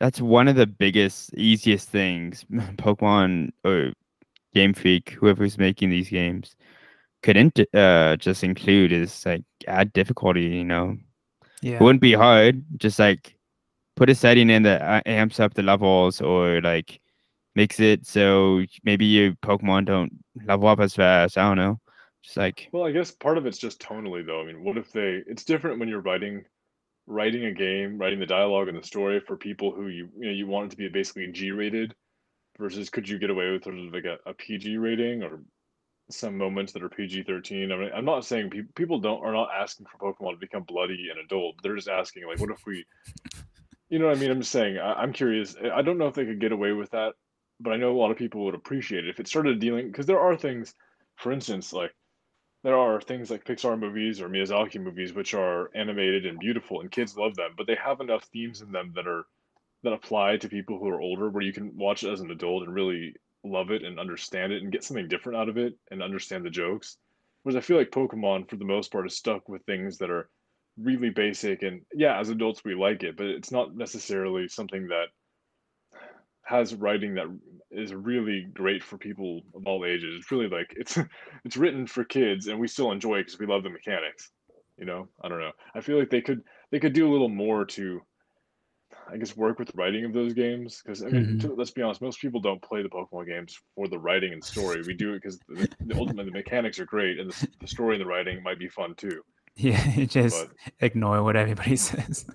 [0.00, 3.92] that's one of the biggest, easiest things Pokemon or
[4.54, 6.56] Game Freak, whoever's making these games,
[7.22, 10.42] couldn't uh just include is like add difficulty.
[10.42, 10.96] You know,
[11.62, 11.76] Yeah.
[11.76, 12.64] it wouldn't be hard.
[12.76, 13.36] Just like
[13.96, 17.00] put a setting in that uh, amps up the levels, or like
[17.54, 20.12] makes it so maybe your Pokemon don't
[20.44, 21.36] level up as fast.
[21.36, 21.80] I don't know.
[22.22, 24.40] Just like Well, I guess part of it's just tonally, though.
[24.40, 25.22] I mean, what if they?
[25.26, 26.44] It's different when you're writing,
[27.06, 30.32] writing a game, writing the dialogue and the story for people who you you know
[30.32, 31.94] you want it to be basically G rated,
[32.58, 35.40] versus could you get away with sort of like a, a PG rating or
[36.10, 37.72] some moments that are PG thirteen?
[37.72, 40.62] I mean, I'm not saying pe- people don't are not asking for Pokemon to become
[40.64, 41.56] bloody and adult.
[41.62, 42.84] They're just asking like, what if we,
[43.88, 44.30] you know what I mean?
[44.30, 44.78] I'm just saying.
[44.78, 45.56] I, I'm curious.
[45.74, 47.14] I don't know if they could get away with that,
[47.60, 50.06] but I know a lot of people would appreciate it if it started dealing because
[50.06, 50.74] there are things,
[51.16, 51.94] for instance, like
[52.64, 56.90] there are things like Pixar movies or Miyazaki movies which are animated and beautiful and
[56.90, 59.26] kids love them, but they have enough themes in them that are
[59.84, 62.64] that apply to people who are older where you can watch it as an adult
[62.64, 66.02] and really love it and understand it and get something different out of it and
[66.02, 66.96] understand the jokes.
[67.42, 70.28] Whereas I feel like Pokemon for the most part is stuck with things that are
[70.80, 75.06] really basic and yeah, as adults we like it, but it's not necessarily something that
[76.48, 77.26] has writing that
[77.70, 80.14] is really great for people of all ages.
[80.16, 80.98] It's really like it's
[81.44, 84.30] it's written for kids, and we still enjoy it because we love the mechanics.
[84.78, 85.52] You know, I don't know.
[85.74, 88.00] I feel like they could they could do a little more to,
[89.10, 90.80] I guess, work with writing of those games.
[90.84, 91.40] Because I mean, Mhm.
[91.40, 94.44] to, let's be honest, most people don't play the Pokemon games for the writing and
[94.44, 94.82] story.
[94.86, 97.94] We do it because the, the ultimately the mechanics are great, and the, the story
[97.96, 99.22] and the writing might be fun too.
[99.56, 100.04] Yeah.
[100.06, 102.26] Just But ignore what everybody says.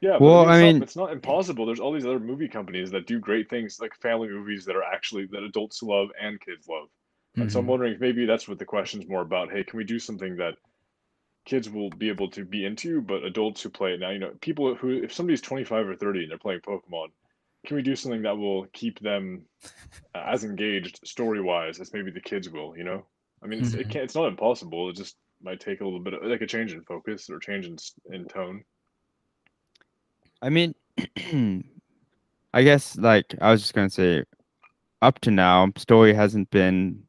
[0.00, 1.66] Yeah, Well, I I mean, mean- it's not, it's not impossible.
[1.66, 4.82] There's all these other movie companies that do great things, like family movies that are
[4.82, 6.88] actually that adults love and kids love.
[7.36, 7.68] And so I'm Mhm.
[7.68, 9.52] wondering if maybe that's what the question's more about.
[9.52, 10.54] Hey, can we do something that
[11.46, 14.32] kids will be able to be into, but adults who play it now, you know,
[14.40, 17.08] people who if somebody's 25 or 30 and they're playing Pokemon,
[17.66, 19.42] can we do something that will keep them
[20.14, 23.06] uh, as engaged story-wise as maybe the kids will, you know?
[23.42, 23.90] I mean, it's, it Mhm.
[23.90, 24.90] can't, it's not impossible.
[24.90, 27.66] It just might take a little bit of like a change in focus or change
[27.66, 27.76] in
[28.12, 28.64] in tone.
[30.42, 30.74] I mean,
[32.54, 34.24] I guess like I was just gonna say,
[35.02, 37.06] up to now, story hasn't been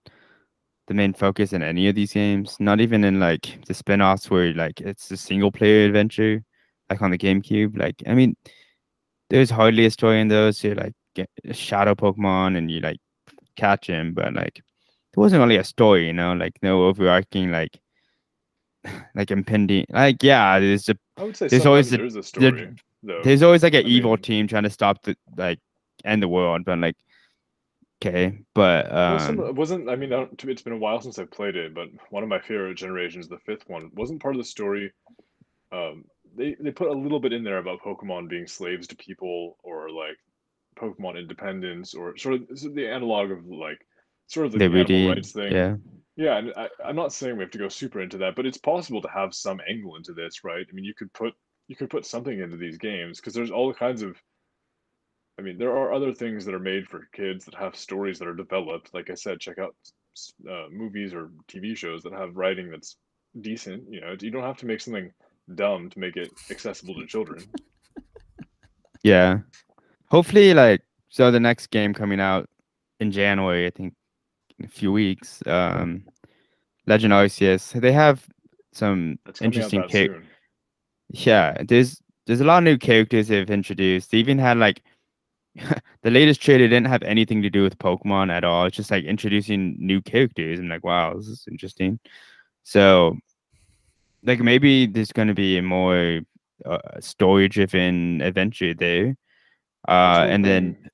[0.88, 2.58] the main focus in any of these games.
[2.60, 6.43] Not even in like the spin-offs where like it's a single player adventure,
[6.89, 7.78] like on the GameCube.
[7.78, 8.36] Like I mean,
[9.30, 10.63] there's hardly a story in those.
[10.63, 12.97] You like get a shadow Pokemon and you like
[13.56, 14.56] catch him, but like
[15.13, 17.78] there wasn't really a story, you know, like no overarching like
[19.15, 22.19] like impending like yeah, there's a I would say There's always a- there is a
[22.19, 23.21] there- story, though.
[23.23, 25.60] there's always like an I evil mean- team trying to stop the like
[26.06, 26.95] end the world, but like
[28.02, 31.56] okay, but um it wasn't I mean, I it's been a while since I've played
[31.56, 34.92] it, but one of my favorite generations, the fifth one, wasn't part of the story.
[35.72, 36.06] Um,
[36.36, 39.90] they they put a little bit in there about Pokemon being slaves to people, or
[39.90, 40.18] like
[40.80, 43.80] Pokemon independence, or sort of the analog of like
[44.28, 45.52] sort of the, they animal rights thing.
[45.52, 45.76] yeah
[46.16, 48.58] Yeah, and I, I'm not saying we have to go super into that, but it's
[48.58, 50.66] possible to have some angle into this, right?
[50.70, 51.34] I mean, you could put
[51.68, 54.16] you could put something into these games because there's all kinds of.
[55.39, 58.28] I mean, there are other things that are made for kids that have stories that
[58.28, 58.93] are developed.
[58.93, 59.76] Like I said, check out
[60.50, 62.97] uh, movies or TV shows that have writing that's
[63.41, 63.84] decent.
[63.89, 65.12] You know, you don't have to make something
[65.54, 67.43] dumb to make it accessible to children.
[69.04, 69.39] yeah.
[70.10, 72.50] Hopefully, like so, the next game coming out
[73.00, 73.93] in January, I think,
[74.58, 75.43] in a few weeks.
[75.45, 76.04] Um,
[76.88, 77.80] Legend Arceus.
[77.80, 78.26] They have
[78.73, 80.28] some That's interesting out that ca- soon.
[81.10, 84.12] Yeah, there's there's a lot of new characters they've introduced.
[84.12, 84.82] They even had like
[86.04, 88.65] the latest trailer didn't have anything to do with Pokemon at all.
[88.65, 90.60] It's just like introducing new characters.
[90.60, 92.00] I'm like, wow, this is interesting.
[92.63, 93.17] So,
[94.24, 96.22] like maybe there's gonna be a more
[96.65, 99.15] uh, story-driven adventure there,
[99.88, 100.89] uh, and then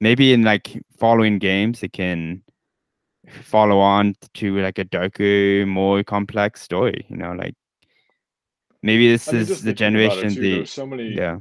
[0.00, 2.42] maybe in like following games it can
[3.42, 7.06] follow on to like a darker, more complex story.
[7.08, 7.54] You know, like
[8.82, 10.34] maybe this I mean, is the thinking about it generation.
[10.34, 11.38] too, The there's so many yeah,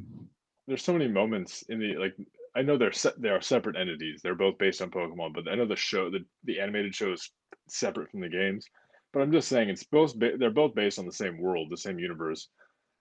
[0.67, 2.15] there's so many moments in the like
[2.55, 4.21] I know they're se- they are separate entities.
[4.21, 7.31] They're both based on Pokemon, but I know the show the the animated show is
[7.67, 8.67] separate from the games.
[9.11, 11.77] But I'm just saying it's both ba- they're both based on the same world, the
[11.77, 12.49] same universe,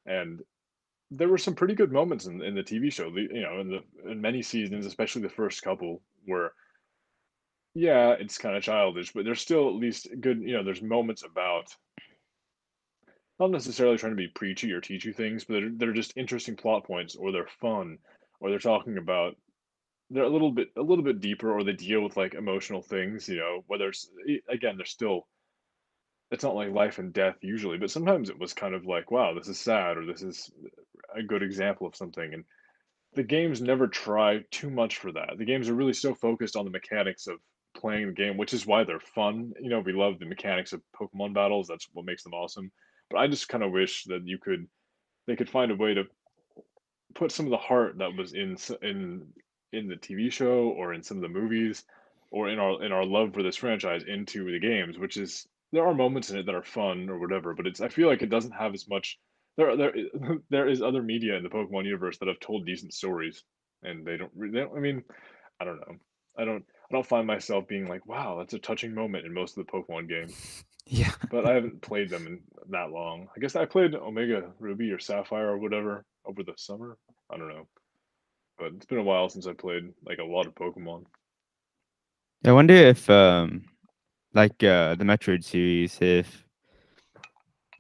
[0.07, 0.41] and
[1.11, 3.09] there were some pretty good moments in, in the TV show.
[3.09, 6.53] You know, in the in many seasons, especially the first couple, where
[7.75, 10.41] yeah, it's kind of childish, but there's still at least good.
[10.43, 11.75] You know, there's moments about
[13.39, 16.57] not necessarily trying to be preachy or teach you things, but they're, they're just interesting
[16.57, 17.99] plot points, or they're fun,
[18.41, 19.37] or they're talking about
[20.13, 23.29] they're a little bit a little bit deeper, or they deal with like emotional things.
[23.29, 25.27] You know, whether it's eh, again, they're still
[26.31, 29.35] it's not like life and death usually, but sometimes it was kind of like, wow,
[29.35, 30.51] this is sad, or this is
[31.15, 32.33] a good example of something.
[32.33, 32.45] And
[33.15, 35.35] the games never try too much for that.
[35.37, 37.37] The games are really so focused on the mechanics of
[37.77, 39.53] playing the game, which is why they're fun.
[39.61, 41.69] You know, we love the mechanics of Pokemon battles.
[41.69, 42.73] That's what makes them awesome.
[43.11, 44.67] But I just kind of wish that you could,
[45.27, 46.05] they could find a way to
[47.15, 49.27] put some of the heart that was in in
[49.73, 51.85] in the TV show or in some of the movies
[52.31, 55.87] or in our in our love for this franchise into the games, which is there
[55.87, 58.31] are moments in it that are fun or whatever, but it's I feel like it
[58.31, 59.19] doesn't have as much.
[59.57, 59.93] There there
[60.51, 63.43] there is other media in the Pokemon universe that have told decent stories,
[63.83, 64.33] and they don't.
[64.39, 65.05] They don't I mean,
[65.61, 65.97] I don't know.
[66.39, 66.65] I don't.
[66.91, 69.73] I don't find myself being like, wow, that's a touching moment in most of the
[69.73, 70.65] Pokemon games.
[70.85, 71.13] Yeah.
[71.31, 73.29] but I haven't played them in that long.
[73.37, 76.99] I guess I played Omega Ruby or Sapphire or whatever over the summer.
[77.31, 77.69] I don't know.
[78.63, 81.05] But it's been a while since I played like a lot of Pokemon.
[82.45, 83.65] I wonder if um
[84.35, 86.45] like uh, the Metroid series, if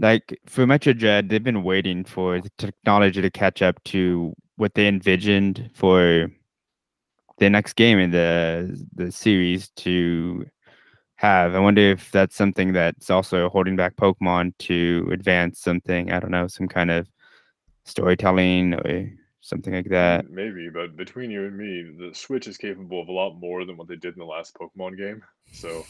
[0.01, 4.75] like for Metroid Dread, they've been waiting for the technology to catch up to what
[4.75, 6.29] they envisioned for
[7.39, 10.45] the next game in the the series to
[11.15, 11.55] have.
[11.55, 16.11] I wonder if that's something that's also holding back Pokemon to advance something.
[16.11, 17.07] I don't know, some kind of
[17.85, 20.31] storytelling or something like that.
[20.31, 23.77] Maybe, but between you and me, the Switch is capable of a lot more than
[23.77, 25.23] what they did in the last Pokemon game.
[25.53, 25.85] So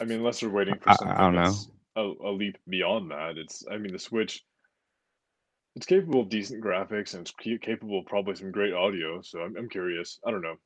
[0.00, 1.54] I mean, unless they're waiting for something I, I don't know.
[1.96, 3.38] A, a, leap beyond that.
[3.38, 4.44] It's, I mean, the Switch,
[5.74, 9.20] it's capable of decent graphics and it's capable of probably some great audio.
[9.22, 10.18] So I'm, I'm curious.
[10.26, 10.56] I don't know,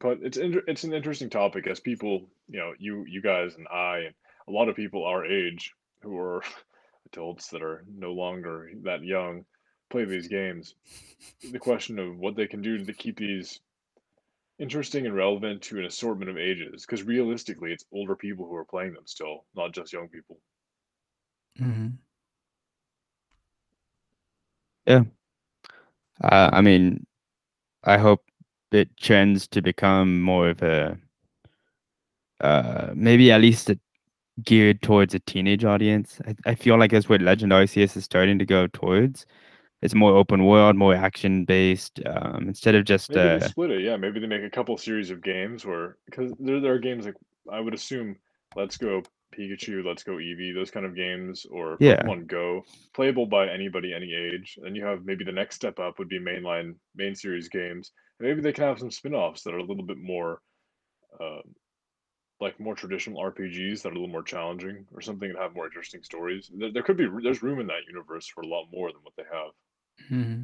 [0.00, 3.66] but it's inter- it's an interesting topic as people, you know, you you guys and
[3.68, 4.14] I and
[4.46, 6.42] a lot of people our age who are
[7.12, 9.44] adults that are no longer that young
[9.90, 10.74] play these games.
[11.52, 13.60] The question of what they can do to keep these
[14.58, 18.64] interesting and relevant to an assortment of ages because realistically it's older people who are
[18.64, 20.38] playing them still not just young people
[21.60, 21.88] mm-hmm.
[24.86, 25.02] yeah
[26.24, 27.06] uh, i mean
[27.84, 28.22] i hope
[28.72, 30.98] it trends to become more of a
[32.40, 33.78] uh, maybe at least a,
[34.44, 38.38] geared towards a teenage audience I, I feel like that's what Legends Arceus is starting
[38.38, 39.26] to go towards
[39.80, 42.00] it's more open world, more action based.
[42.04, 43.82] Um, instead of just maybe uh, they split it.
[43.82, 47.06] Yeah, maybe they make a couple series of games where because there there are games
[47.06, 47.14] like
[47.50, 48.16] I would assume
[48.56, 49.02] Let's Go
[49.36, 52.02] Pikachu, Let's Go Eevee, those kind of games, or yeah.
[52.02, 52.64] Pokemon Go,
[52.94, 54.58] playable by anybody any age.
[54.64, 57.92] And you have maybe the next step up would be mainline main series games.
[58.18, 60.40] And maybe they can have some spin-offs that are a little bit more.
[61.20, 61.40] Uh,
[62.40, 65.66] like more traditional RPGs that are a little more challenging or something that have more
[65.66, 66.48] interesting stories.
[66.56, 69.14] There, there could be there's room in that universe for a lot more than what
[69.16, 69.50] they have.
[70.10, 70.42] Mm-hmm.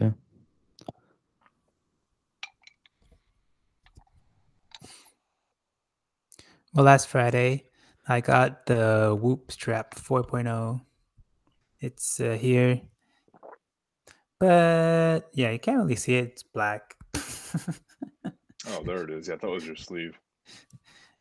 [0.00, 0.10] Yeah.
[6.74, 7.64] Well, last Friday,
[8.08, 10.80] I got the Whoop Strap 4.0.
[11.80, 12.80] It's uh, here.
[14.38, 16.24] But yeah, you can't really see it.
[16.32, 16.96] It's black.
[17.14, 19.28] oh, there it is.
[19.28, 20.18] Yeah, that was your sleeve.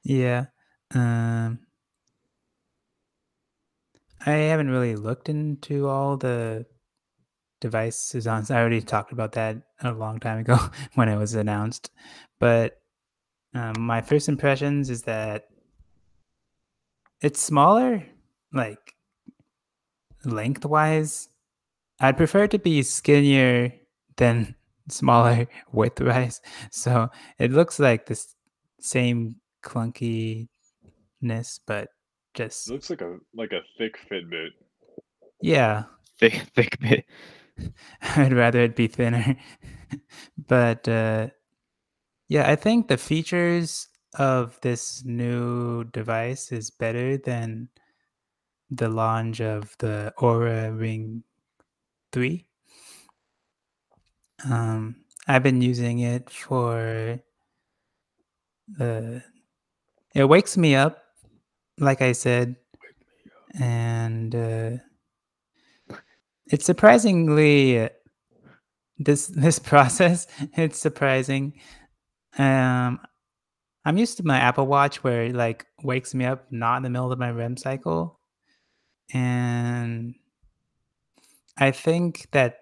[0.03, 0.45] Yeah.
[0.93, 1.59] Um,
[4.25, 6.65] I haven't really looked into all the
[7.59, 8.45] devices on.
[8.49, 10.57] I already talked about that a long time ago
[10.95, 11.91] when it was announced.
[12.39, 12.81] But
[13.53, 15.45] um, my first impressions is that
[17.21, 18.03] it's smaller,
[18.53, 18.95] like
[20.25, 21.29] lengthwise.
[21.99, 23.73] I'd prefer it to be skinnier
[24.17, 24.55] than
[24.89, 26.41] smaller widthwise.
[26.71, 27.09] So
[27.39, 28.23] it looks like the
[28.79, 30.47] same clunkiness,
[31.65, 31.89] but
[32.33, 34.51] just it looks like a like a thick Fitbit.
[35.41, 35.83] Yeah,
[36.19, 37.05] thick thick bit.
[38.15, 39.37] I'd rather it be thinner,
[40.47, 41.27] but uh,
[42.27, 47.69] yeah, I think the features of this new device is better than
[48.69, 51.23] the launch of the Oura Ring
[52.11, 52.47] Three.
[54.49, 54.95] Um,
[55.27, 57.19] I've been using it for
[58.67, 59.23] the.
[60.13, 61.00] It wakes me up
[61.81, 62.55] like I said,
[63.59, 64.71] and uh,
[66.45, 67.89] it's surprisingly
[68.99, 70.27] this this process.
[70.55, 71.59] It's surprising.
[72.37, 72.99] Um,
[73.83, 76.89] I'm used to my Apple Watch where it like wakes me up not in the
[76.89, 78.19] middle of my REM cycle,
[79.11, 80.13] and
[81.57, 82.59] I think that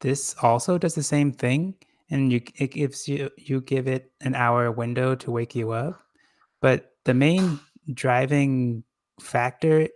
[0.00, 1.74] this also does the same thing,
[2.08, 6.00] and you it gives you you give it an hour window to wake you up,
[6.60, 7.58] but the main
[7.92, 8.84] driving
[9.20, 9.88] factor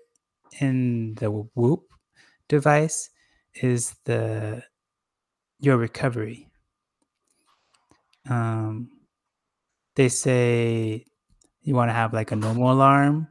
[0.60, 1.84] in the Whoop
[2.48, 3.10] device
[3.54, 4.62] is the
[5.60, 6.48] your recovery.
[8.28, 8.90] Um,
[9.96, 11.04] they say
[11.62, 13.28] you want to have like a normal alarm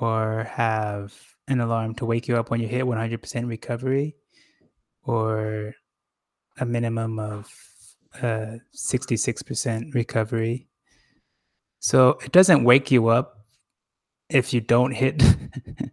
[0.00, 1.14] or have
[1.48, 4.16] an alarm to wake you up when you hit 100% recovery
[5.02, 5.74] or
[6.58, 7.52] a minimum of
[8.22, 10.68] uh, 66% recovery.
[11.80, 13.37] So it doesn't wake you up
[14.30, 15.22] if you don't hit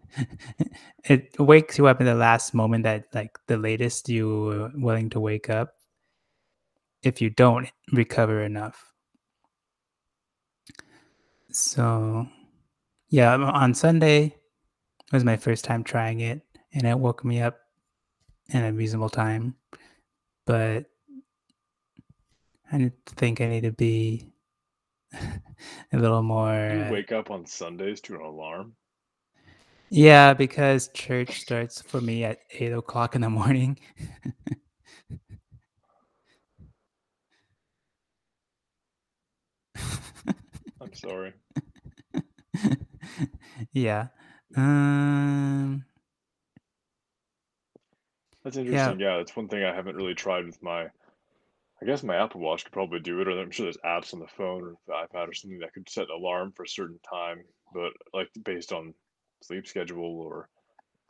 [1.06, 5.10] it wakes you up in the last moment that like the latest you were willing
[5.10, 5.74] to wake up
[7.04, 8.92] if you don't recover enough.
[11.52, 12.28] So
[13.10, 14.36] yeah on sunday
[15.12, 16.42] was my first time trying it
[16.74, 17.58] and it woke me up
[18.50, 19.56] in a reasonable time
[20.46, 20.86] but
[22.72, 24.34] i think i need to be
[25.14, 26.86] a little more.
[26.88, 28.76] You wake up on Sundays to an alarm.
[29.90, 33.78] Yeah, because church starts for me at eight o'clock in the morning.
[40.82, 41.34] I'm sorry.
[43.74, 44.08] yeah.
[44.56, 45.86] Um.
[48.44, 49.00] That's interesting.
[49.00, 49.18] Yeah.
[49.18, 50.88] it's one thing I haven't really tried with my.
[51.82, 54.20] I guess my Apple Watch could probably do it, or I'm sure there's apps on
[54.20, 57.00] the phone or the iPad or something that could set an alarm for a certain
[57.10, 58.94] time, but like based on
[59.44, 60.50] sleep schedule or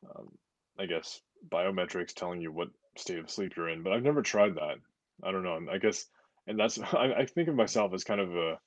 [0.10, 0.32] um,
[0.80, 3.84] I guess biometrics telling you what state of sleep you're in.
[3.84, 4.78] But I've never tried that.
[5.24, 5.60] I don't know.
[5.72, 6.06] I guess,
[6.48, 8.60] and that's I, I think of myself as kind of a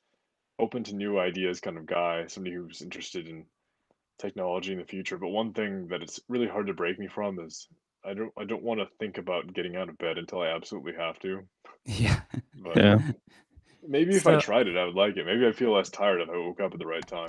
[0.58, 3.44] open to new ideas kind of guy, somebody who's interested in
[4.18, 5.18] technology in the future.
[5.18, 7.68] But one thing that it's really hard to break me from is
[8.04, 10.94] I don't I don't want to think about getting out of bed until I absolutely
[10.94, 11.42] have to.
[11.88, 12.20] Yeah.
[12.54, 12.98] But Yeah.
[13.86, 15.24] maybe if I tried it, I would like it.
[15.24, 17.28] Maybe I'd feel less tired if I woke up at the right time.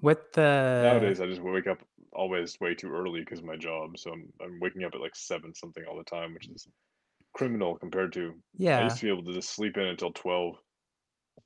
[0.00, 1.78] With the Nowadays, I just wake up
[2.12, 3.98] always way too early because of my job.
[3.98, 6.66] So I'm, I'm waking up at like seven something all the time, which is
[7.34, 8.80] criminal compared to yeah.
[8.80, 10.56] I used to be able to just sleep in until 12.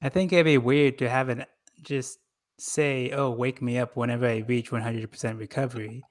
[0.01, 1.49] I think it'd be weird to have it
[1.83, 2.19] just
[2.59, 6.05] say, "Oh, wake me up whenever I reach 100% recovery."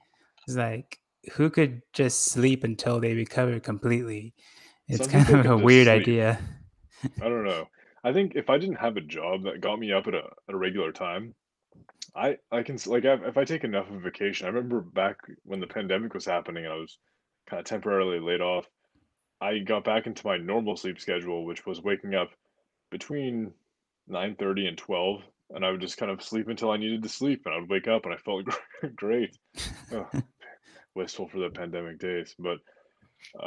[0.45, 0.99] It's like
[1.33, 4.33] who could just sleep until they recover completely?
[4.87, 6.01] It's Some kind of a weird sleep.
[6.01, 6.39] idea.
[7.21, 7.67] I don't know.
[8.03, 10.55] I think if I didn't have a job that got me up at a, at
[10.55, 11.35] a regular time,
[12.15, 14.45] I I can like if I take enough of a vacation.
[14.45, 16.97] I remember back when the pandemic was happening and I was
[17.49, 18.65] kind of temporarily laid off.
[19.41, 22.29] I got back into my normal sleep schedule, which was waking up
[22.89, 23.51] between
[24.09, 25.21] 9:30 and 12,
[25.51, 27.69] and I would just kind of sleep until I needed to sleep, and I would
[27.69, 28.45] wake up and I felt
[28.95, 29.37] great.
[29.93, 30.23] Ugh,
[30.95, 32.57] wistful for the pandemic days, but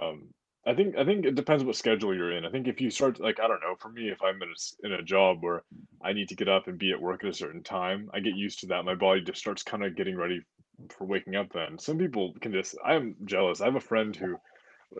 [0.00, 0.28] um,
[0.66, 2.44] I think I think it depends what schedule you're in.
[2.44, 4.86] I think if you start like I don't know, for me, if I'm in a,
[4.86, 5.62] in a job where
[6.02, 8.36] I need to get up and be at work at a certain time, I get
[8.36, 8.84] used to that.
[8.84, 10.42] My body just starts kind of getting ready
[10.90, 11.50] for waking up.
[11.52, 12.76] Then some people can just.
[12.84, 13.62] I'm jealous.
[13.62, 14.36] I have a friend who,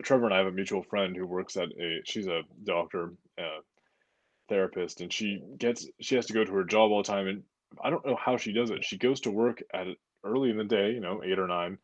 [0.01, 2.01] Trevor and I have a mutual friend who works at a.
[2.05, 3.61] She's a doctor, uh,
[4.49, 7.43] therapist, and she gets she has to go to her job all the time, and
[7.83, 8.83] I don't know how she does it.
[8.83, 9.85] She goes to work at
[10.23, 11.77] early in the day, you know, eight or nine,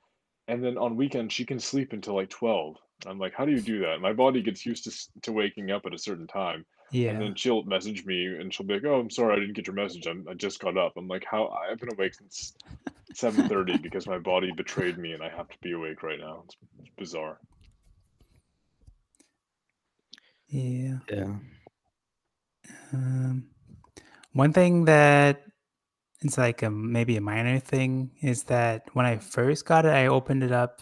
[0.48, 2.76] and then on weekends she can sleep until like 12
[3.06, 5.86] i'm like how do you do that my body gets used to, to waking up
[5.86, 7.12] at a certain time Yeah.
[7.12, 9.68] and then she'll message me and she'll be like oh i'm sorry i didn't get
[9.68, 12.56] your message I'm, i just got up i'm like how i've been awake since
[13.14, 16.56] 7.30 because my body betrayed me and i have to be awake right now it's,
[16.80, 17.39] it's bizarre
[20.50, 21.00] Yeah.
[21.12, 21.36] Yeah.
[22.93, 23.50] Um,
[24.32, 25.43] one thing that
[26.22, 30.08] it's like a maybe a minor thing is that when I first got it, I
[30.08, 30.82] opened it up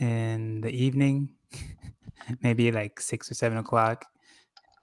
[0.00, 1.30] in the evening,
[2.42, 4.06] maybe like six or seven o'clock,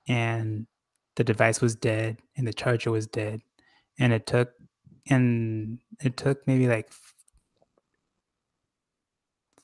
[0.08, 0.68] and
[1.16, 3.42] the device was dead and the charger was dead,
[4.00, 4.52] and it took
[5.10, 6.90] and it took maybe like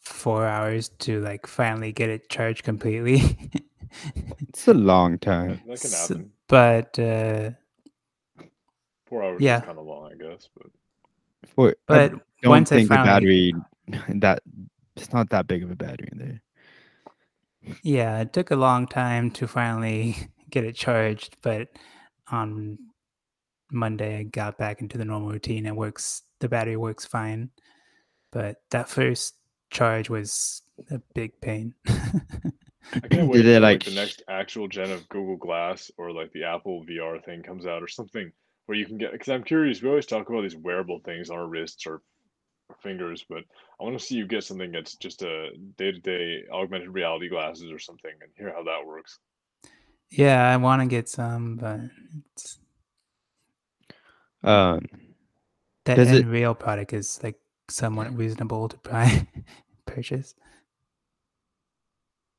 [0.01, 3.21] four hours to like finally get it charged completely.
[4.49, 5.49] It's a long time.
[5.49, 7.51] that, that can S- happen but uh,
[9.05, 9.59] four hours yeah.
[9.59, 10.67] is kind of long i guess but
[11.49, 13.53] For, I but don't once I think the battery
[14.15, 14.41] that
[14.95, 16.41] it's not that big of a battery in there.
[17.81, 20.15] Yeah, it took a long time to finally
[20.49, 21.69] get it charged, but
[22.31, 22.77] on
[23.71, 25.65] Monday I got back into the normal routine.
[25.65, 27.49] It works, the battery works fine.
[28.31, 29.35] But that first
[29.69, 31.73] charge was a big pain.
[31.87, 35.91] I can't wait Did they, for, like, like, the next actual gen of Google Glass
[35.97, 38.31] or like the Apple VR thing comes out or something
[38.65, 39.11] where you can get.
[39.11, 39.81] Because I'm curious.
[39.81, 42.01] We always talk about these wearable things on our wrists or
[42.81, 43.43] fingers, but
[43.79, 47.79] I want to see you get something that's just a day-to-day augmented reality glasses or
[47.79, 49.19] something, and hear how that works.
[50.09, 51.79] yeah, I want to get some, but
[52.35, 52.59] it's,
[54.43, 54.85] Um,
[55.85, 57.39] that Does it- Unreal product is like
[57.69, 59.27] somewhat reasonable to buy
[59.85, 60.35] purchase.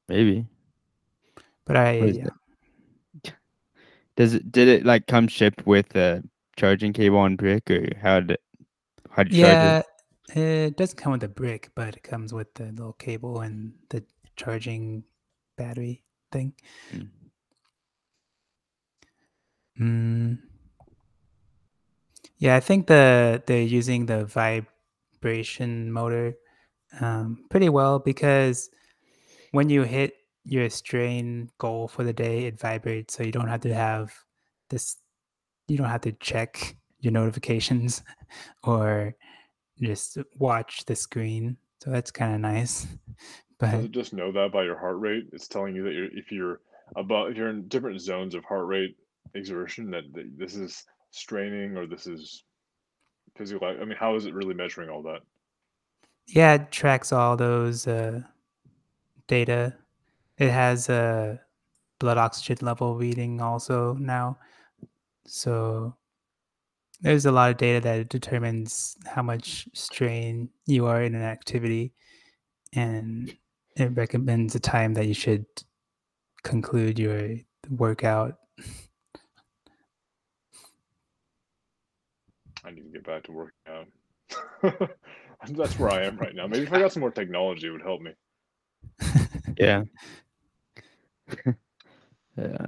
[0.08, 0.46] maybe.
[1.64, 2.26] But I yeah.
[3.24, 3.34] it?
[4.16, 6.22] Does it did it like come shipped with a
[6.56, 8.38] charging cable on brick or how did
[9.10, 9.84] how did you Yeah, charge
[10.28, 14.04] it doesn't come with a brick, but it comes with the little cable and the
[14.36, 15.04] charging
[15.56, 16.02] battery
[16.32, 16.54] thing.
[16.92, 17.08] Mm.
[19.80, 20.38] Mm.
[22.38, 26.34] Yeah, I think the they're using the vibration motor
[27.00, 28.70] um, pretty well because
[29.52, 30.14] when you hit
[30.44, 34.12] your strain goal for the day, it vibrates, so you don't have to have
[34.70, 34.96] this.
[35.68, 38.02] You don't have to check your notifications
[38.62, 39.14] or
[39.80, 41.56] just watch the screen.
[41.80, 42.86] So that's kind of nice.
[43.56, 45.28] But Does it just know that by your heart rate?
[45.32, 46.60] It's telling you that you're if you're
[46.96, 48.96] above if you're in different zones of heart rate
[49.34, 52.42] exertion that, that this is straining or this is
[53.36, 53.68] physical.
[53.68, 55.20] I mean, how is it really measuring all that?
[56.26, 58.20] yeah, it tracks all those uh,
[59.26, 59.74] data.
[60.38, 61.40] It has a
[61.98, 64.38] blood oxygen level reading also now.
[65.26, 65.94] So
[67.04, 71.92] there's a lot of data that determines how much strain you are in an activity
[72.72, 73.36] and
[73.76, 75.44] it recommends a time that you should
[76.44, 77.36] conclude your
[77.68, 78.38] workout.
[82.64, 83.86] I need to get back to working out.
[85.50, 86.46] That's where I am right now.
[86.46, 88.12] Maybe if I got some more technology, it would help me.
[89.56, 89.84] Yeah.
[92.36, 92.66] yeah.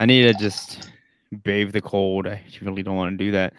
[0.00, 0.90] I need to just
[1.32, 2.26] brave the cold.
[2.26, 3.54] I really don't want to do that.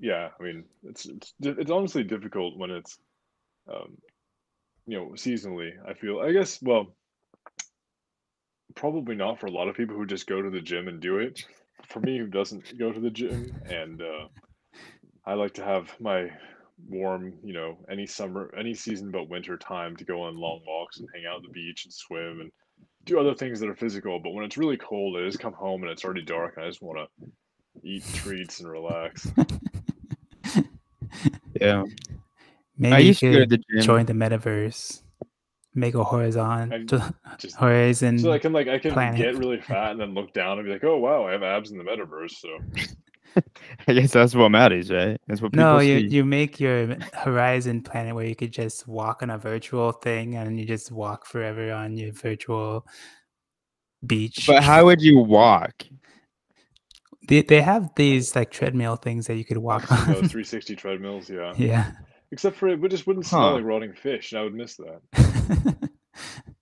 [0.00, 2.98] Yeah, I mean, it's it's it's honestly difficult when it's,
[3.68, 3.98] um,
[4.86, 5.72] you know, seasonally.
[5.86, 6.20] I feel.
[6.20, 6.60] I guess.
[6.62, 6.94] Well,
[8.74, 11.18] probably not for a lot of people who just go to the gym and do
[11.18, 11.42] it.
[11.86, 14.28] For me, who doesn't go to the gym, and uh,
[15.26, 16.30] I like to have my
[16.88, 21.00] warm, you know, any summer, any season but winter time to go on long walks
[21.00, 22.52] and hang out at the beach and swim and
[23.08, 24.18] do other things that are physical.
[24.20, 26.68] But when it's really cold, I just come home and it's already dark, and I
[26.68, 27.30] just want to
[27.82, 29.28] eat treats and relax.
[31.60, 31.84] Yeah.
[32.76, 35.02] Maybe I you used to go to could the join the metaverse,
[35.74, 36.86] make a horizon,
[37.38, 38.18] Just horizon.
[38.20, 39.18] so I can like I can planet.
[39.20, 41.72] get really fat and then look down and be like, oh wow, I have abs
[41.72, 42.30] in the metaverse.
[42.32, 42.48] So
[43.88, 45.20] I guess that's what matters, right?
[45.26, 46.06] That's what people no, you see.
[46.06, 50.58] you make your horizon planet where you could just walk on a virtual thing and
[50.58, 52.86] you just walk forever on your virtual
[54.06, 54.44] beach.
[54.46, 55.84] But how would you walk?
[57.28, 60.28] they they have these like treadmill things that you could walk I've seen those on.
[60.28, 61.52] 360 treadmills, yeah.
[61.56, 61.92] yeah.
[62.30, 63.54] Except for it we just wouldn't smell Huh.
[63.54, 65.76] like rotting fish, and I would miss that.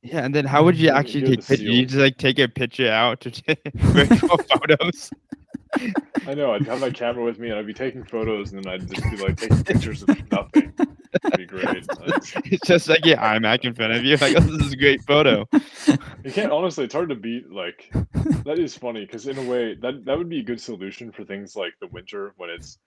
[0.06, 1.60] Yeah, and then how would you actually you're the take?
[1.60, 5.10] You just like take a picture out to take virtual photos.
[6.26, 6.52] I know.
[6.52, 9.10] I'd have my camera with me, and I'd be taking photos, and then I'd just
[9.10, 10.72] be like taking pictures of nothing.
[11.24, 11.66] It'd be great.
[12.44, 14.16] It's just like your iMac in front of you.
[14.20, 15.46] Like, oh, this is a great photo.
[16.24, 16.84] You can't honestly.
[16.84, 17.50] It's hard to beat.
[17.50, 17.90] Like
[18.44, 21.24] that is funny because in a way that that would be a good solution for
[21.24, 22.78] things like the winter when it's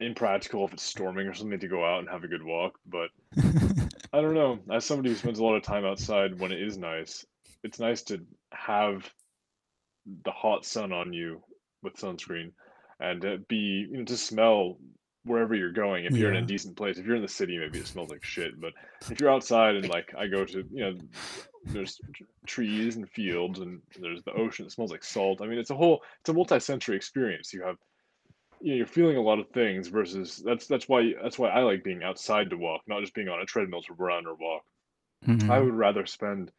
[0.00, 2.78] impractical if it's storming or something to go out and have a good walk.
[2.86, 3.10] But
[4.12, 4.58] I don't know.
[4.70, 7.24] As somebody who spends a lot of time outside when it is nice,
[7.62, 8.20] it's nice to
[8.52, 9.08] have
[10.24, 11.42] the hot sun on you
[11.84, 12.52] with sunscreen
[13.00, 14.78] and to be you know to smell
[15.24, 16.04] wherever you're going.
[16.06, 18.24] If you're in a decent place if you're in the city maybe it smells like
[18.24, 18.72] shit but
[19.10, 20.98] if you're outside and like i go to you know
[21.66, 22.00] there's
[22.46, 25.40] trees and fields and there's the ocean it smells like salt.
[25.42, 27.52] I mean it's a whole it's a multi-sensory experience.
[27.52, 27.76] You have
[28.60, 31.62] you know, you're feeling a lot of things versus that's that's why that's why i
[31.62, 34.62] like being outside to walk not just being on a treadmill to run or walk.
[35.48, 35.64] I Mhm.
[35.64, 36.52] would rather spend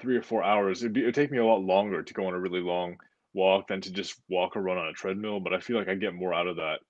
[0.00, 0.82] three or four hours.
[0.82, 2.98] It'd be it'd take me a lot longer to go on a really long
[3.38, 5.40] walk than to just walk or run on a treadmill.
[5.40, 6.80] But I feel like I get more out of that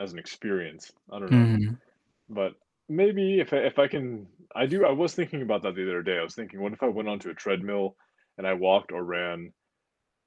[0.00, 0.92] as an experience.
[1.12, 1.52] I don't know.
[1.52, 1.80] Mhm.
[2.28, 2.54] But
[2.88, 4.84] maybe if I, if I can, I do.
[4.86, 6.18] I was thinking about that the other day.
[6.18, 7.96] I was thinking, what if I went onto a treadmill
[8.38, 9.52] and I walked or ran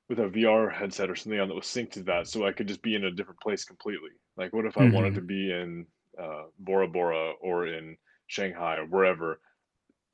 [0.09, 2.67] with a VR headset or something on that was synced to that, so I could
[2.67, 4.11] just be in a different place completely.
[4.37, 5.15] Like, what if I wanted Mhm.
[5.15, 5.87] to be in
[6.19, 7.97] uh, Bora Bora or in
[8.27, 9.39] Shanghai or wherever?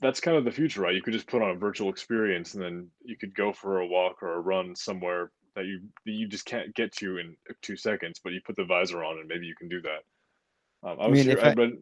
[0.01, 0.95] that's kind of the future, right?
[0.95, 3.88] You could just put on a virtual experience, and then you could go for a
[3.88, 7.76] walk or a run somewhere that you that you just can't get to in two
[7.76, 8.20] seconds.
[8.24, 10.89] But you put the visor on, and maybe you can do that.
[10.89, 11.74] Um, I I was mean, if I read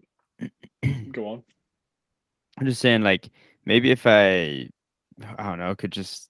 [1.12, 1.44] Go on.
[2.60, 3.30] I'm just saying, like
[3.66, 4.70] maybe if I,
[5.38, 6.30] I don't know, could just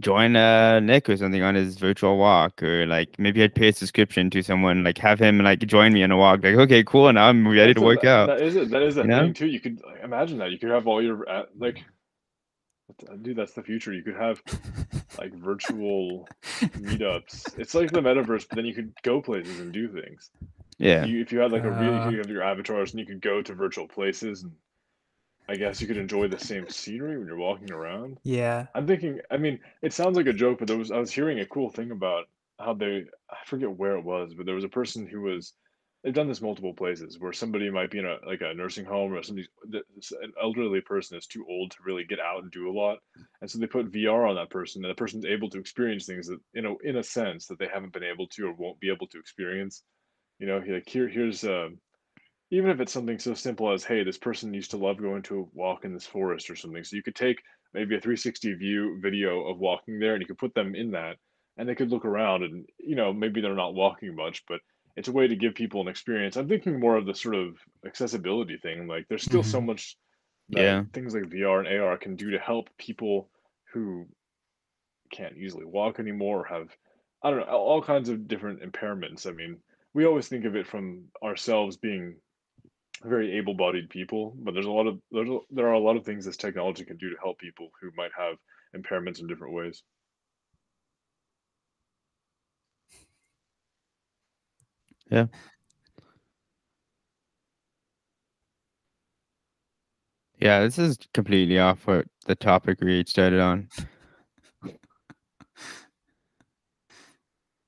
[0.00, 3.72] join uh Nick or something on his virtual walk, or like maybe I'd pay a
[3.72, 6.42] subscription to someone, like have him like join me on a walk.
[6.42, 8.26] Like, okay, cool, now I'm ready That's to a- work out.
[8.26, 8.70] That is it.
[8.70, 9.24] That is a you know?
[9.24, 9.46] thing too.
[9.46, 10.50] You could like, imagine that.
[10.50, 11.84] You could have all your uh, like,
[13.22, 13.36] dude.
[13.36, 13.92] That's the future.
[13.92, 14.42] You could have
[15.18, 16.28] like virtual
[16.60, 17.58] meetups.
[17.58, 20.30] It's like the metaverse, but then you could go places and do things.
[20.78, 22.10] Yeah, You, if you had like a really, Uh.
[22.10, 24.52] you have your avatars and you could go to virtual places, and
[25.48, 28.18] I guess you could enjoy the same scenery when you're walking around.
[28.24, 28.66] Yeah.
[28.74, 29.20] I'm thinking.
[29.30, 31.70] I mean, it sounds like a joke, but there was I was hearing a cool
[31.70, 32.24] thing about
[32.58, 33.04] how they.
[33.30, 35.54] I forget where it was, but there was a person who was.
[36.06, 39.12] They've done this multiple places where somebody might be in a like a nursing home
[39.12, 39.48] or somebody
[40.22, 43.00] an elderly person is too old to really get out and do a lot,
[43.40, 46.28] and so they put VR on that person, and the person's able to experience things
[46.28, 48.88] that you know in a sense that they haven't been able to or won't be
[48.88, 49.82] able to experience.
[50.38, 51.80] You know, like here here's um
[52.52, 55.40] even if it's something so simple as, hey, this person used to love going to
[55.40, 56.84] a walk in this forest or something.
[56.84, 57.42] So you could take
[57.74, 61.16] maybe a 360 view video of walking there and you could put them in that
[61.56, 64.60] and they could look around and, you know, maybe they're not walking much, but
[64.96, 66.36] it's a way to give people an experience.
[66.36, 68.86] I'm thinking more of the sort of accessibility thing.
[68.86, 69.66] Like there's still so Mhm.
[69.66, 69.96] much
[70.50, 70.84] that Yeah.
[70.92, 73.30] things like VR and AR can do to help people
[73.72, 74.06] who
[75.10, 76.76] can't easily walk anymore or have
[77.22, 79.26] I don't know all all kinds of different impairments.
[79.26, 79.62] I mean,
[79.94, 82.20] we always think of it from ourselves being
[83.02, 86.04] very able-bodied people, but there's a lot of there's a, there are a lot of
[86.04, 88.36] things this technology can do to help people who might have
[88.74, 89.82] impairments in different ways.
[95.10, 95.26] Yeah.
[100.40, 103.68] Yeah, this is completely off what the topic we started on.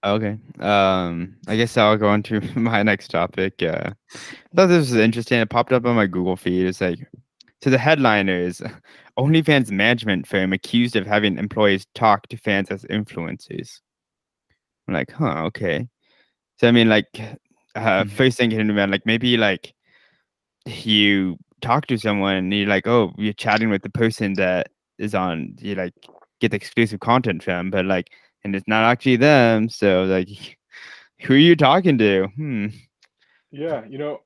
[0.04, 0.38] Okay.
[0.60, 3.62] Um, I guess I'll go on to my next topic.
[3.62, 5.40] Uh, I thought this was interesting.
[5.40, 6.66] It popped up on my Google feed.
[6.66, 7.00] It's like,
[7.62, 8.62] so the headline is
[9.18, 13.80] OnlyFans management firm accused of having employees talk to fans as influencers.
[14.86, 15.88] I'm like, huh, okay.
[16.58, 17.20] So I mean, like,
[17.74, 18.10] uh, Mhm.
[18.10, 19.74] first thing to mind, like maybe like
[20.66, 25.14] you talk to someone and you're like, oh, you're chatting with the person that is
[25.14, 25.94] on, you like
[26.40, 28.10] get the exclusive content from, but like,
[28.44, 29.68] and it's not actually them.
[29.68, 30.28] So like,
[31.20, 32.26] who are you talking to?
[32.36, 32.66] Hmm.
[33.50, 34.20] Yeah, you know,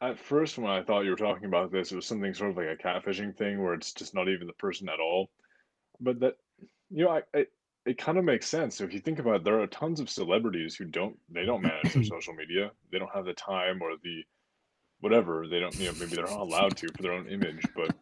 [0.00, 2.56] at first when I thought you were talking about this, it was something sort of
[2.56, 5.30] like a catfishing thing where it's just not even the person at all.
[6.00, 6.34] But that,
[6.90, 7.46] you know, I, I
[7.86, 8.76] it kind of makes sense.
[8.76, 11.62] So if you think about it, there are tons of celebrities who don't they don't
[11.62, 12.70] manage their social media.
[12.92, 14.22] They don't have the time or the
[15.00, 15.46] whatever.
[15.48, 17.94] They don't, you know, maybe they're not allowed to for their own image, but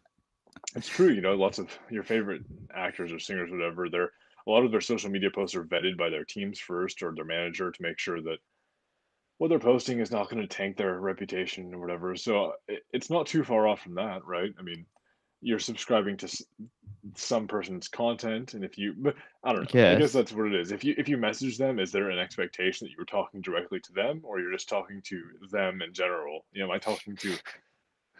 [0.74, 2.42] it's true, you know, lots of your favorite
[2.74, 4.12] actors or singers, whatever, they're
[4.46, 7.24] a lot of their social media posts are vetted by their teams first or their
[7.24, 8.38] manager to make sure that
[9.38, 12.14] what they're posting is not going to tank their reputation or whatever.
[12.16, 14.52] So uh, it, it's not too far off from that, right?
[14.58, 14.86] I mean,
[15.40, 16.44] you're subscribing to
[17.14, 19.14] some person's content, and if you, but
[19.44, 19.92] I don't know.
[19.92, 20.72] I guess that's what it is.
[20.72, 23.80] If you if you message them, is there an expectation that you were talking directly
[23.80, 26.44] to them, or you're just talking to them in general?
[26.52, 27.36] You know, am I talking to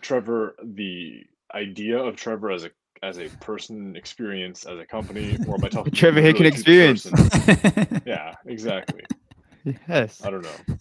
[0.01, 2.71] Trevor, the idea of Trevor as a
[3.03, 6.63] as a person experience as a company, or am I talking Trevor Hicken literally to
[6.63, 8.03] the experience.
[8.07, 9.05] Yeah, exactly.
[9.89, 10.25] Yes.
[10.25, 10.77] I don't know,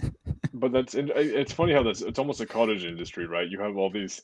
[0.53, 3.49] but that's uh, it's funny how that's it's almost a cottage industry, right?
[3.49, 4.21] You have all these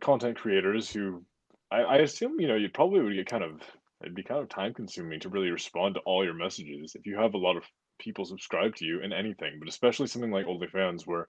[0.00, 1.24] content creators who
[1.70, 3.60] I, I assume you know you probably would get kind of
[4.02, 7.16] it'd be kind of time consuming to really respond to all your messages if you
[7.16, 7.64] have a lot of
[7.98, 11.28] people subscribe to you in anything, but especially something like OnlyFans where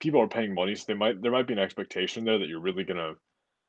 [0.00, 2.60] people are paying money, so they might there might be an expectation there that you're
[2.60, 3.12] really gonna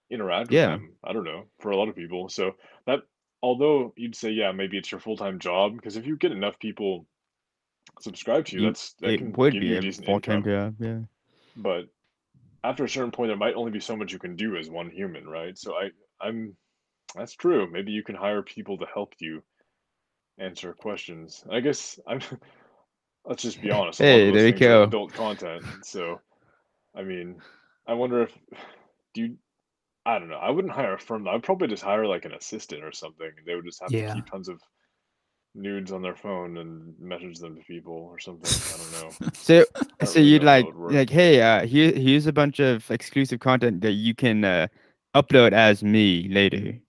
[0.09, 0.93] interact with them.
[1.03, 2.29] I don't know for a lot of people.
[2.29, 2.55] So
[2.87, 2.99] that
[3.41, 6.59] although you'd say yeah maybe it's your full time job because if you get enough
[6.59, 7.05] people
[8.01, 10.75] subscribe to you, You- that's that It would be a full time job.
[10.79, 10.99] Yeah.
[11.55, 11.87] But
[12.69, 14.89] after a certain point, there might only be so much you can do as one
[14.89, 15.57] human, right?
[15.57, 15.89] So I
[16.21, 16.55] I'm
[17.15, 17.69] that's true.
[17.71, 19.41] Maybe you can hire people to help you
[20.39, 21.43] answer questions.
[21.51, 22.21] I guess I'm.
[23.25, 23.99] Let's just be honest.
[24.01, 24.83] A lot Hey, of there you go.
[24.83, 25.63] adult content.
[25.83, 26.21] So,
[26.95, 27.41] I mean,
[27.87, 28.37] I wonder if
[29.13, 29.37] do you.
[30.05, 30.37] I don't know.
[30.37, 31.27] I wouldn't hire a firm.
[31.27, 33.31] I'd probably just hire like an assistant or something.
[33.45, 34.09] They would just have Yeah.
[34.09, 34.61] to keep tons of
[35.55, 38.51] nudes on their phone and message them to people or something.
[38.73, 39.09] I don't know.
[39.33, 39.65] So
[39.99, 42.59] don't so really you'd know how it like like hey uh here here's a bunch
[42.59, 44.67] of exclusive content that you can uh
[45.15, 46.79] upload as me later.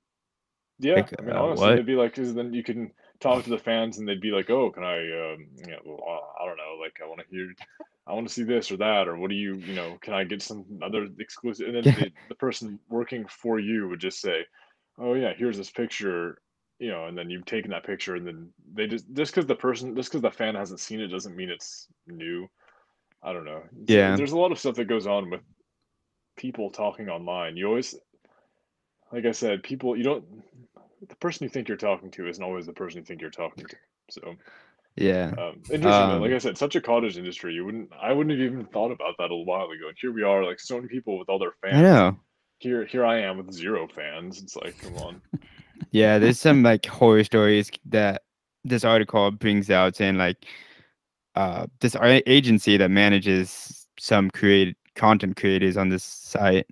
[0.79, 1.77] Yeah, Like, I mean, uh, honestly, what?
[1.77, 4.51] they'd be like, because then you can talk to the fans, and they'd be like,
[4.51, 4.99] "Oh, can I,
[5.33, 7.55] um, know, well, I don't know, like, I want to hear,
[8.07, 10.25] I want to see this or that, or what do you, you know, can I
[10.25, 14.45] get some other exclusive?" And then the, the person working for you would just say,
[14.99, 16.39] "Oh yeah, here's this picture,"
[16.79, 19.55] you know, and then you've taken that picture, and then they just just because the
[19.55, 22.49] person, just because the fan hasn't seen it, doesn't mean it's new.
[23.23, 23.63] I don't know.
[23.87, 24.15] Yeah.
[24.17, 25.41] there's a lot of stuff that goes on with
[26.37, 27.57] people talking online.
[27.57, 27.95] You always,
[29.13, 30.25] like I said, people you don't.
[31.09, 33.65] The person you think you're talking to isn't always the person you think you're talking
[33.67, 33.77] to.
[34.11, 34.35] So
[34.97, 35.33] Yeah.
[35.39, 35.81] um, interesting.
[36.09, 36.19] though.
[36.19, 37.55] like Um, I said, such a cottage industry.
[37.55, 37.91] You wouldn't.
[38.01, 39.89] I wouldn't have even thought about that a while ago.
[39.89, 41.83] And here we are, like so many people with all their I fans.
[41.83, 42.17] know.
[42.59, 44.43] Here, here I am with zero fans.
[44.43, 45.23] It's like, come on.
[45.91, 48.23] Yeah, there's some like horror stories that
[48.65, 50.45] this article brings out saying like
[51.35, 51.95] uh this
[52.27, 56.67] agency that manages some create content creators on this site.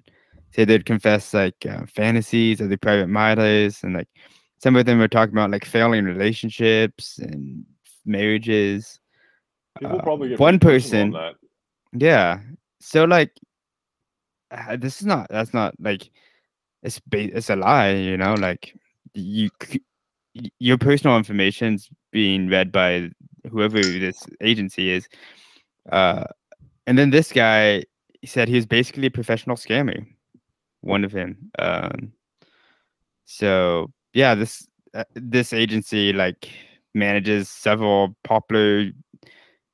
[0.53, 4.09] Say they'd confess like uh, fantasies of the private matters and like
[4.59, 7.65] some of them are talking about like failing relationships and
[8.07, 9.01] marriages.
[9.79, 11.35] People Uh, probably get one on person- that.
[11.93, 12.41] yeah.
[12.81, 13.33] So like
[14.51, 16.09] uh, this is not that's not like
[16.83, 18.75] it's ba- it's a lie you know like
[19.15, 19.51] you
[20.59, 23.09] your personal information's being read by
[23.51, 25.09] whoever this agency is
[25.93, 26.25] uh
[26.87, 27.83] and then this guy
[28.25, 30.05] said he was basically a professional scammer
[30.81, 32.13] one of him um
[33.27, 36.49] so yeah this uh, this agency like
[36.95, 38.91] manages several popular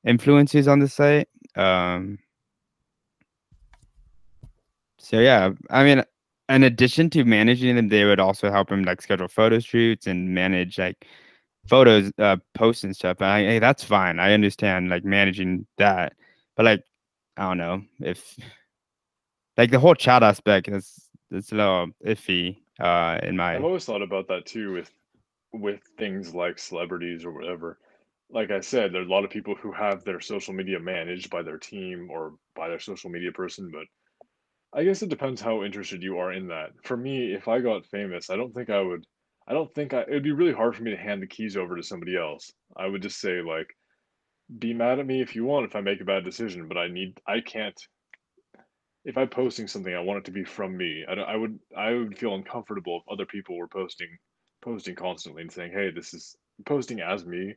[0.05, 2.17] influencers on the site um
[4.97, 6.03] so yeah i mean
[6.51, 10.33] in addition to managing them they would also help him like schedule photo shoots and
[10.33, 11.07] manage like
[11.67, 13.17] photos uh posts and stuff.
[13.19, 14.19] And I, hey, that's fine.
[14.19, 16.13] I understand like managing that.
[16.55, 16.83] But like
[17.37, 18.37] i don't know if
[19.57, 23.85] like the whole chat aspect is it's a little iffy uh in my I've always
[23.85, 24.91] thought about that too with
[25.53, 27.77] with things like celebrities or whatever.
[28.29, 31.41] Like I said, there's a lot of people who have their social media managed by
[31.41, 33.83] their team or by their social media person, but
[34.73, 36.71] I guess it depends how interested you are in that.
[36.83, 39.05] For me, if I got famous, I don't think I would
[39.47, 41.75] I don't think I it'd be really hard for me to hand the keys over
[41.75, 42.51] to somebody else.
[42.75, 43.67] I would just say like
[44.59, 46.87] be mad at me if you want if I make a bad decision, but I
[46.87, 47.79] need I can't
[49.03, 51.03] if I'm posting something, I want it to be from me.
[51.09, 54.17] I, don't, I would I would feel uncomfortable if other people were posting
[54.61, 57.55] posting constantly and saying, "Hey, this is posting as me."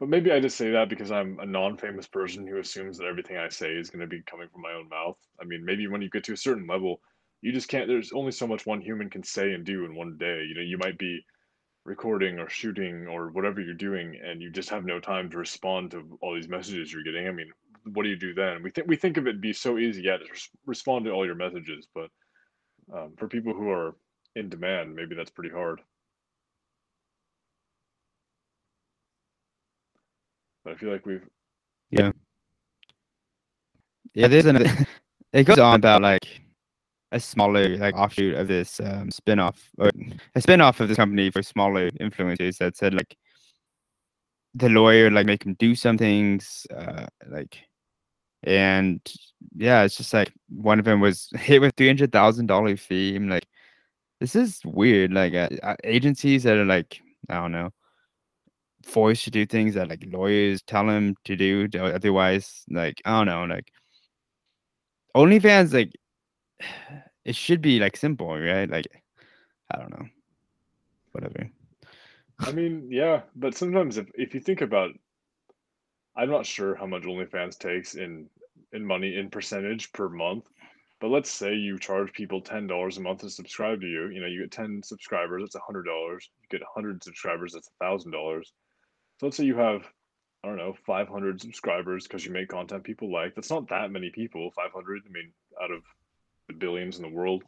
[0.00, 3.36] But maybe I just say that because I'm a non-famous person who assumes that everything
[3.36, 5.18] I say is going to be coming from my own mouth.
[5.40, 7.02] I mean, maybe when you get to a certain level,
[7.42, 7.86] you just can't.
[7.86, 10.42] There's only so much one human can say and do in one day.
[10.48, 11.22] You know, you might be
[11.84, 15.90] recording or shooting or whatever you're doing, and you just have no time to respond
[15.90, 17.28] to all these messages you're getting.
[17.28, 17.50] I mean,
[17.92, 18.62] what do you do then?
[18.62, 20.16] We think we think of it be so easy, yeah,
[20.64, 22.08] respond to all your messages, but
[22.94, 23.96] um, for people who are
[24.34, 25.80] in demand, maybe that's pretty hard.
[30.64, 31.26] But I feel like we've
[31.90, 32.12] yeah
[34.14, 34.28] yeah.
[34.28, 34.70] there's another
[35.32, 36.26] it goes on about like
[37.12, 39.90] a smaller like offshoot of this um spin-off or
[40.34, 43.16] a spin-off of this company for smaller influencers that said like
[44.54, 47.58] the lawyer like make him do some things uh like
[48.44, 49.00] and
[49.56, 53.16] yeah it's just like one of them was hit with three hundred thousand dollar fee
[53.16, 53.46] I'm like
[54.20, 57.70] this is weird like uh, uh, agencies that are like i don't know
[58.84, 63.26] forced to do things that like lawyers tell them to do otherwise like i don't
[63.26, 63.70] know like
[65.14, 65.92] OnlyFans, like
[67.24, 68.70] it should be like simple, right?
[68.70, 68.86] Like
[69.70, 70.06] I don't know,
[71.12, 71.48] whatever.
[72.40, 74.90] I mean, yeah, but sometimes if, if you think about
[76.16, 78.28] I'm not sure how much OnlyFans takes in
[78.72, 80.44] in money in percentage per month,
[81.00, 84.08] but let's say you charge people ten dollars a month to subscribe to you.
[84.08, 86.30] You know, you get ten subscribers, that's a hundred dollars.
[86.42, 88.52] You get hundred subscribers, that's a thousand dollars.
[89.20, 89.82] So let's say you have
[90.42, 93.34] I don't know, 500 subscribers because you make content people like.
[93.34, 95.02] That's not that many people, 500.
[95.06, 95.30] I mean,
[95.62, 95.82] out of
[96.48, 97.44] the billions in the world.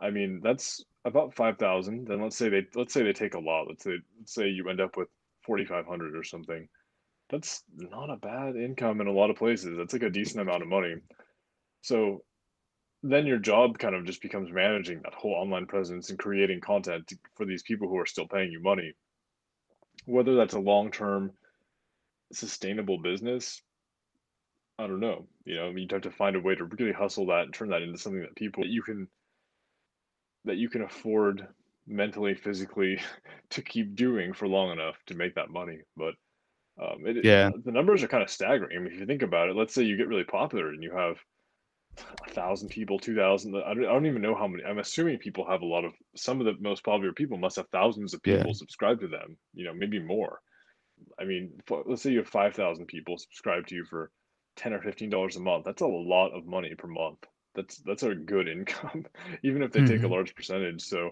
[0.00, 2.08] I mean, that's about 5,000.
[2.08, 3.66] Then let's say they let's say they take a lot.
[3.68, 5.08] Let's say let's say you end up with
[5.44, 6.66] 4,500 or something.
[7.28, 9.76] That's not a bad income in a lot of places.
[9.76, 10.94] That's like a decent amount of money.
[11.82, 12.24] So
[13.02, 17.12] then your job kind of just becomes managing that whole online presence and creating content
[17.34, 18.94] for these people who are still paying you money.
[20.04, 21.32] Whether that's a long-term
[22.32, 23.62] sustainable business,
[24.78, 25.26] I don't know.
[25.44, 27.82] You know, you'd have to find a way to really hustle that and turn that
[27.82, 29.08] into something that people that you can
[30.44, 31.46] that you can afford
[31.86, 33.00] mentally, physically
[33.50, 35.78] to keep doing for long enough to make that money.
[35.96, 36.14] But
[36.82, 37.50] um, it, Yeah.
[37.64, 38.76] the numbers are kind of staggering.
[38.76, 40.90] I mean, if you think about it, let's say you get really popular and you
[40.96, 41.16] have
[42.26, 43.54] a thousand people, two thousand.
[43.56, 44.64] I don't, I don't even know how many.
[44.64, 45.92] I'm assuming people have a lot of.
[46.16, 48.46] Some of the most popular people must have thousands of Yeah.
[48.46, 49.36] people subscribe to them.
[49.54, 50.40] You know, maybe more.
[51.18, 54.10] I mean, let's say you have five thousand people subscribe to you for
[54.56, 55.64] ten or fifteen dollars a month.
[55.64, 57.18] That's a lot of money per month.
[57.54, 59.06] That's that's a good income,
[59.42, 60.08] even if they take a Mhm.
[60.08, 60.82] large percentage.
[60.82, 61.10] So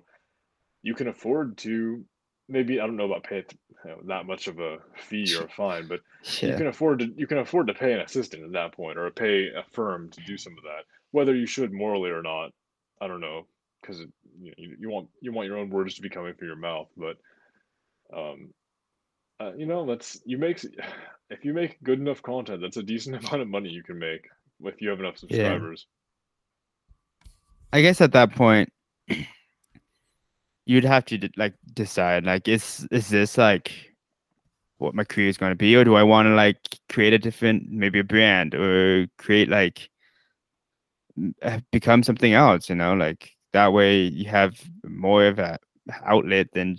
[0.83, 2.05] you can afford to
[2.51, 3.45] maybe I don't know about pay
[3.85, 6.01] you know, that much of a fee or a fine, but
[6.43, 9.11] you can afford to you can afford to pay an assistant at that point, or
[9.11, 10.85] pay a firm to do some of that.
[11.13, 12.53] Whether you should morally or not,
[13.01, 13.47] I don't know,
[13.81, 14.09] because you,
[14.41, 16.89] know, you you want you want your own words to be coming from your mouth,
[16.97, 17.17] but
[18.15, 18.51] um,
[19.41, 20.63] uh, you know that's you make
[21.31, 24.27] if you make good enough content, that's a decent amount of money you can make
[24.65, 25.29] if you have enough Yeah.
[25.29, 25.87] subscribers.
[27.73, 28.73] I guess at that point,
[30.71, 33.73] you'd have to like decide like is is this like
[34.79, 36.59] what my career is going to be, or do I want to like
[36.89, 39.91] create a different maybe a brand or create like
[41.43, 42.69] uh, become something else?
[42.69, 45.59] You know, like that way you have more of a
[46.05, 46.77] outlet than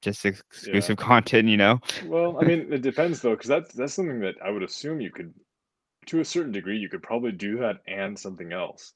[0.00, 1.48] just ex- exclusive content.
[1.48, 1.80] You know.
[2.06, 5.10] Well, I mean, it depends though, because that's that's something that I would assume you
[5.10, 5.34] could,
[6.06, 8.92] to a certain degree, you could probably do that and something else.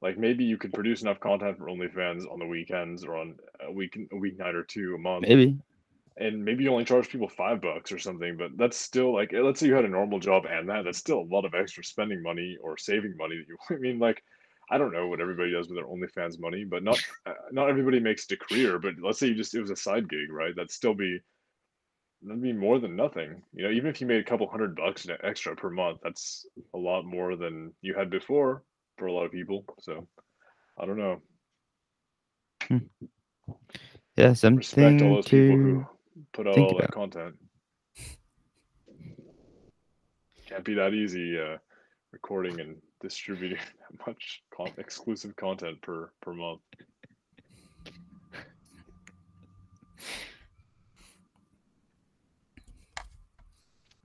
[0.00, 3.36] Like maybe you could produce enough content for OnlyFans on the weekends or on
[3.66, 5.56] a week a weeknight or two a month, Maybe.
[6.16, 8.36] and maybe you only charge people five bucks or something.
[8.36, 10.98] But that's still like, eh, let's say you had a normal job and that, that's
[10.98, 13.56] still a lot of extra spending money or saving money that you.
[13.76, 14.22] I mean, like,
[14.70, 18.00] I don't know what everybody does with their OnlyFans money, but not uh, not everybody
[18.00, 18.78] makes it a career.
[18.78, 20.54] But let's say you just it was a side gig, right?
[20.54, 21.20] That'd still be
[22.22, 23.42] that'd be more than nothing.
[23.54, 26.78] You know, even if you made a couple hundred bucks extra per month, that's a
[26.78, 28.62] lot more than you had before
[28.96, 29.64] for a lot of people.
[29.80, 30.06] So
[30.78, 31.20] I don't know.
[34.16, 35.62] Yeah, something Respect all those people to.
[35.62, 35.86] who
[36.32, 36.90] put out all that about.
[36.90, 37.34] content.
[40.48, 41.58] Can't be that easy uh,
[42.10, 43.58] recording and distributing
[43.90, 46.60] that much con- exclusive content per per month.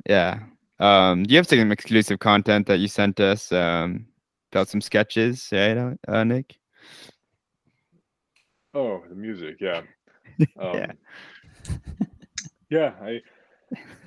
[0.08, 0.40] Yeah.
[0.80, 4.08] Um, you have some exclusive content that you sent us um,
[4.52, 6.58] about some sketches, right, uh, uh, Nick?
[8.74, 9.82] Oh, the music, yeah.
[10.60, 10.92] Um, Yeah.
[12.70, 13.22] yeah, I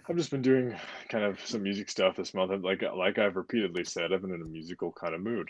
[0.09, 0.74] I've just been doing
[1.09, 2.64] kind of some music stuff this month.
[2.64, 5.49] Like like I've repeatedly said, I've been in a musical kind of mood.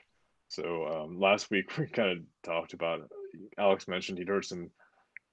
[0.49, 3.09] So um, last week we kind of talked about.
[3.59, 4.71] Alex mentioned he'd heard some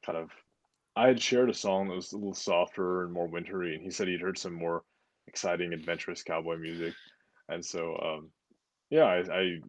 [0.05, 0.29] kind of.
[0.95, 3.89] I had shared a song that was a little softer and more wintry, and he
[3.89, 4.83] said he'd heard some more
[5.33, 6.93] exciting, adventurous cowboy music.
[7.49, 8.29] And so, um,
[8.91, 9.59] yeah, I, I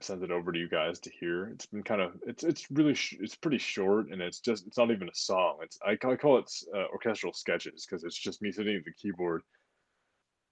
[0.00, 1.50] sent it over to you guys to hear.
[1.50, 4.76] It's been kind of it's it's really sh- it's pretty short and it's just it's
[4.76, 5.58] not even a song.
[5.62, 8.92] It's I, I call it uh, orchestral sketches because it's just me sitting at the
[9.00, 9.42] keyboard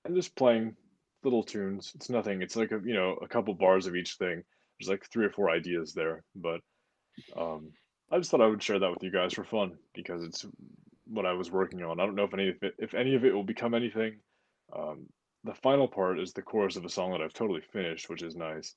[0.04, 0.76] and just playing
[1.24, 1.92] little tunes.
[1.96, 2.40] It's nothing.
[2.40, 4.42] It's like a you know a couple bars of each thing.
[4.78, 6.60] There's like three or four ideas there, but
[7.36, 7.72] um,
[8.12, 10.46] I just thought I would share that with you guys for fun because it's
[11.10, 12.00] what I was working on.
[12.00, 14.16] I don't know if any of it if any of it will become anything.
[14.76, 15.06] Um,
[15.44, 18.36] the final part is the chorus of a song that I've totally finished, which is
[18.36, 18.74] nice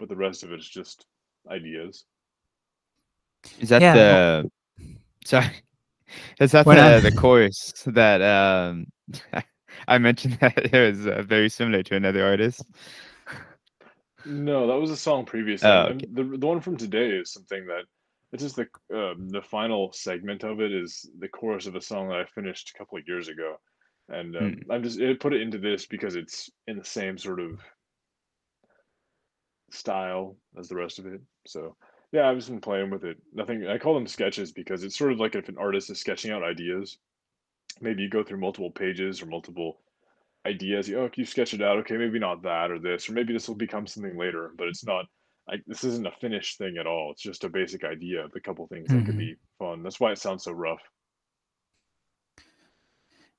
[0.00, 1.06] but the rest of it is just
[1.50, 2.04] ideas.
[3.60, 4.50] Is that Yeah, the
[5.24, 5.50] sorry?
[6.40, 8.86] Is that When the, I- the chorus that um
[9.88, 12.64] I mentioned that it was uh, very similar to another artist?
[14.24, 15.68] No, that was a song previously.
[15.68, 17.84] Oh, and the the one from today is something that
[18.32, 22.08] it's just the um, the final segment of it is the chorus of a song
[22.08, 23.56] that I finished a couple of years ago,
[24.08, 27.40] and um, I'm just it put it into this because it's in the same sort
[27.40, 27.60] of
[29.72, 31.20] style as the rest of it.
[31.46, 31.76] So
[32.12, 33.18] yeah, I've just been playing with it.
[33.32, 33.66] Nothing.
[33.66, 36.42] I call them sketches because it's sort of like if an artist is sketching out
[36.42, 36.98] ideas.
[37.80, 39.80] Maybe you go through multiple pages or multiple
[40.44, 40.88] ideas.
[40.88, 41.78] You, oh, you sketch it out.
[41.78, 44.52] Okay, maybe not that or this, or maybe this will become something later.
[44.56, 45.06] But it's not.
[45.50, 47.10] Like this isn't a finished thing at all.
[47.10, 49.18] It's just a basic idea of a couple things that could Mhm.
[49.18, 49.82] be fun.
[49.82, 50.80] That's why it sounds so rough.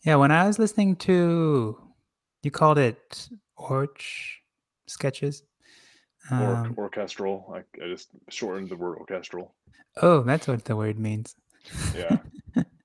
[0.03, 1.77] Yeah, when I was listening to,
[2.43, 4.39] you called it Orch
[4.87, 5.43] sketches.
[6.31, 7.51] Or Um, orchestral.
[7.55, 9.55] I, I just shortened the word orchestral.
[10.01, 11.35] oh, that's what the word means.
[11.95, 12.21] Yeah.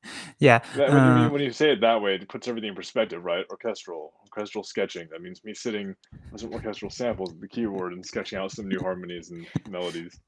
[0.38, 0.60] yeah.
[0.76, 3.24] That, when, uh, you, when you say it that way, it puts everything in perspective,
[3.24, 3.44] right?
[3.50, 5.08] Orchestral, orchestral sketching.
[5.10, 5.94] That means me sitting
[6.32, 10.18] with some orchestral samples at the keyboard and sketching out some new harmonies and melodies.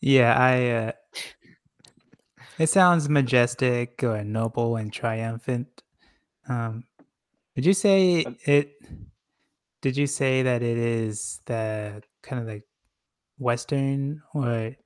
[0.00, 0.70] yeah, I.
[0.70, 0.92] Uh,
[2.58, 5.82] it sounds majestic or noble and triumphant.
[6.48, 6.84] Um,
[7.54, 8.72] did you say Uh, it?
[9.80, 12.64] Did you say that it is the kind of like
[13.38, 14.76] Western or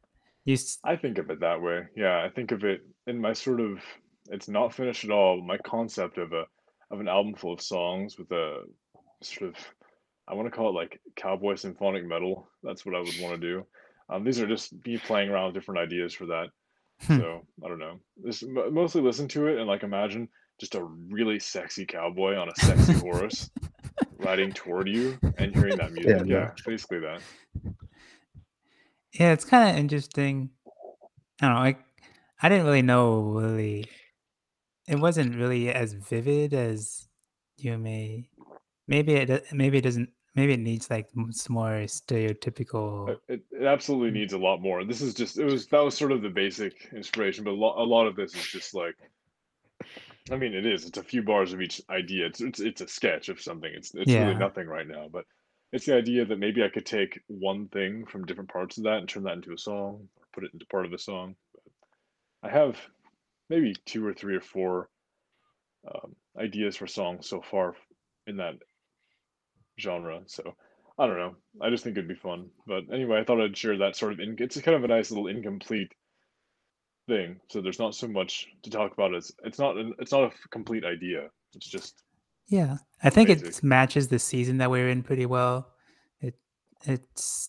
[0.44, 0.56] you?
[0.84, 1.82] I think of it that way.
[1.96, 3.80] Yeah, I think of it in my sort of.
[4.30, 5.42] It's not finished at all.
[5.42, 6.44] My concept of a
[6.90, 8.62] of an album full of songs with a
[9.22, 9.56] sort of.
[10.26, 12.48] I want to call it like cowboy symphonic metal.
[12.62, 13.66] That's what I would want to do.
[14.08, 16.46] Um, these are just me playing around with different ideas for that.
[17.02, 17.18] Hmm.
[17.18, 18.00] So I don't know.
[18.24, 20.28] Just mostly listen to it and like imagine
[20.58, 23.50] just a really sexy cowboy on a sexy horse
[24.18, 26.26] riding toward you and hearing that music.
[26.26, 26.36] Yeah.
[26.36, 27.20] Yeah, basically that.
[29.12, 30.50] Yeah, it's kind of interesting.
[31.40, 31.60] I don't know.
[31.60, 31.83] Like,
[32.44, 33.88] I didn't really know really
[34.86, 37.08] it wasn't really as vivid as
[37.56, 38.28] you may.
[38.86, 40.10] Maybe it maybe it doesn't.
[40.34, 43.16] Maybe it needs like more stereotypical.
[43.28, 44.84] It, it, absolutely needs a lot more.
[44.84, 47.78] This is just it was that was sort of the basic inspiration, but a lot,
[47.78, 48.96] a lot of this is just like
[50.30, 50.84] I mean it is.
[50.84, 52.26] It's a few bars of each idea.
[52.26, 53.72] It's it's, it's a sketch of something.
[53.74, 55.24] It's it's really nothing right now, but
[55.72, 58.98] it's the idea that maybe I could take one thing from different parts of that
[58.98, 61.36] and turn that into a song or put it into part of a song.
[62.44, 62.76] I have
[63.48, 64.90] maybe two or three or four
[65.88, 67.74] um, ideas for songs so far
[68.26, 68.54] in that
[69.80, 70.20] genre.
[70.26, 70.54] So
[70.98, 71.36] I don't know.
[71.62, 72.50] I just think it'd be fun.
[72.66, 74.20] But anyway, I thought I'd share that sort of.
[74.20, 75.92] In- it's kind of a nice little incomplete
[77.08, 77.40] thing.
[77.50, 79.14] So there's not so much to talk about.
[79.14, 81.28] It's it's not an, it's not a complete idea.
[81.54, 82.02] It's just
[82.48, 85.72] Yeah, I think it matches the season that we're in pretty well.
[86.20, 86.34] It
[86.84, 87.48] it's,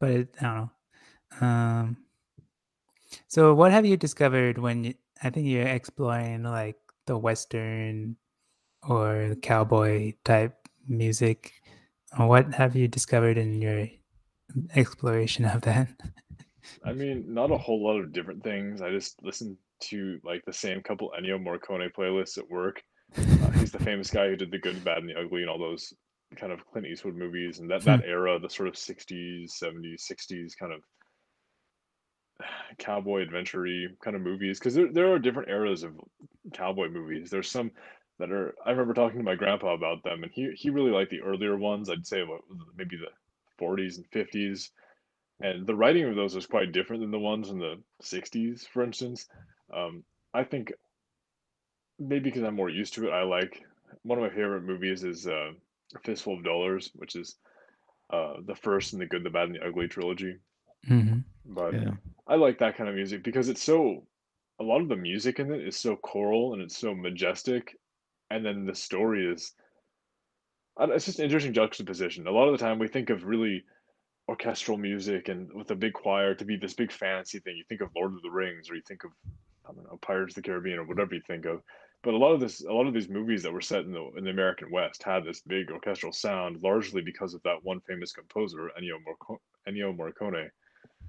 [0.00, 1.46] but it, I don't know.
[1.46, 1.96] Um,
[3.30, 6.76] so what have you discovered when you, I think you're exploring like
[7.06, 8.16] the western
[8.82, 11.52] or the cowboy type music?
[12.18, 13.86] Uh, What have you discovered in your
[14.74, 15.88] exploration of that?
[16.84, 18.82] I mean, not a whole lot of different things.
[18.82, 22.82] I just listen to like the same couple Ennio Morricone playlists at work.
[23.16, 25.58] Uh, he's the famous guy who did the Good, Bad, and the Ugly, and all
[25.58, 25.92] those
[26.36, 30.56] kind of Clint Eastwood movies, and that that era, the sort of '60s, '70s, '60s
[30.58, 30.80] kind of
[32.78, 33.66] cowboy adventure
[34.02, 34.58] kind of movies.
[34.58, 35.92] Because there there are different eras of
[36.52, 37.30] cowboy movies.
[37.30, 37.70] There's some
[38.18, 38.54] that are.
[38.64, 41.56] I remember talking to my grandpa about them, and he he really liked the earlier
[41.56, 41.88] ones.
[41.90, 42.42] I'd say what,
[42.76, 43.10] maybe the
[43.58, 44.70] 40s and 50s
[45.40, 48.82] and the writing of those was quite different than the ones in the 60s for
[48.82, 49.28] instance
[49.72, 50.72] um, i think
[51.98, 53.62] maybe because i'm more used to it i like
[54.02, 55.50] one of my favorite movies is uh,
[56.04, 57.36] fistful of dollars which is
[58.12, 60.36] uh, the first in the good the bad and the ugly trilogy
[60.86, 61.94] hmm but Yeah.
[62.30, 64.02] I like that kind of music because it's so
[64.60, 67.76] a lot of the music in it is so choral and it's so majestic
[68.30, 69.52] and then the story is
[70.80, 73.62] it's just an interesting juxtaposition a lot of the time we think of really
[74.30, 77.56] orchestral music and with a big choir to be this big fancy thing.
[77.56, 79.10] You think of Lord of the Rings or you think of
[79.68, 81.62] I don't know Pirates of the Caribbean or whatever you think of.
[82.04, 84.08] But a lot of this, a lot of these movies that were set in the
[84.16, 88.12] in the American West had this big orchestral sound, largely because of that one famous
[88.12, 90.48] composer, Ennio, Morco- Ennio Morricone.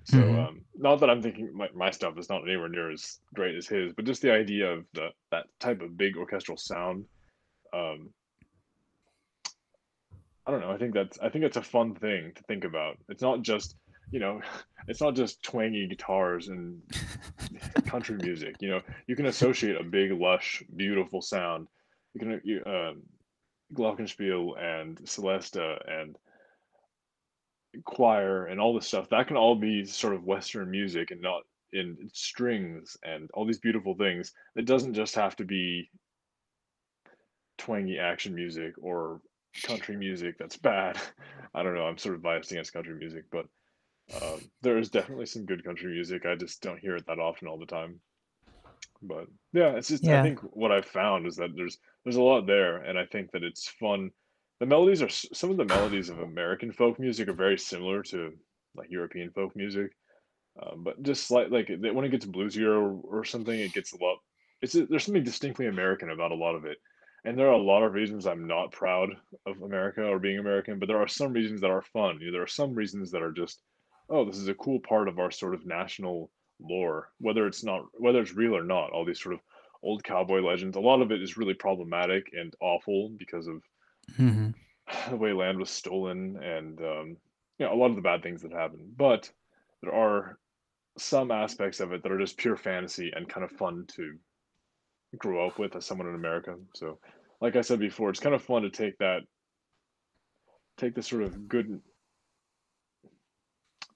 [0.04, 0.47] So, Mhm.
[0.47, 3.68] um, not that I'm thinking my, my stuff is not anywhere near as great as
[3.68, 7.06] his, but just the idea of the that type of big orchestral sound
[7.74, 8.14] um,
[10.45, 10.72] I don't know.
[10.72, 12.97] I think that's I think it's a fun thing to think about.
[13.10, 13.76] It's not just
[14.12, 14.41] you know,
[14.88, 16.82] it's not just twangy guitars and
[17.86, 18.56] country music.
[18.60, 21.68] You know, you can associate a big, lush, beautiful sound.
[22.14, 23.04] You can you, um,
[23.74, 26.18] glockenspiel and Celesta and
[27.86, 29.09] choir and all this stuff.
[29.09, 31.43] That can all be sort of Western music and not
[31.74, 34.34] in strings and all these beautiful things.
[34.55, 35.89] It doesn't just have to be
[37.57, 39.22] twangy action music or
[39.63, 40.97] country music that's bad.
[41.53, 41.86] I don't know.
[41.86, 43.45] I'm sort of biased against country music, but
[44.22, 46.26] um, there is definitely some good country music.
[46.26, 47.99] I just don't hear it that often all the time.
[49.01, 52.45] But yeah, it's just I think what I've found is that there's there's a lot
[52.45, 54.11] there, and I think that it's fun.
[54.62, 58.32] The melodies are some of the melodies of American folk music are very similar to
[58.76, 59.91] like European folk music,
[60.62, 63.97] um, but just slight like when it gets bluesier or, or something, it gets a
[63.97, 64.20] lot.
[64.62, 66.78] It's there's something distinctly American about a lot of it,
[67.26, 69.09] and there are a lot of reasons I'm not proud
[69.47, 72.20] of America or being American, but there are some reasons that are fun.
[72.20, 73.64] You know, there are some reasons that are just,
[74.12, 77.86] oh, this is a cool part of our sort of national lore, whether it's not
[77.93, 78.91] whether it's real or not.
[78.91, 79.41] All these sort of
[79.82, 80.78] old cowboy legends.
[80.78, 83.64] A lot of it is really problematic and awful because of
[84.18, 84.49] hmm
[85.09, 87.18] the way land was stolen and um,
[87.57, 88.93] you know a lot of the bad things that happened.
[88.97, 89.32] But
[89.82, 90.38] there are
[90.97, 94.18] some aspects of it that are just pure fantasy and kind of fun to
[95.18, 96.55] grow up with as someone in America.
[96.76, 96.99] So,
[97.39, 99.22] like I said before, it's kind of fun to take that,
[100.78, 101.82] take the sort of good,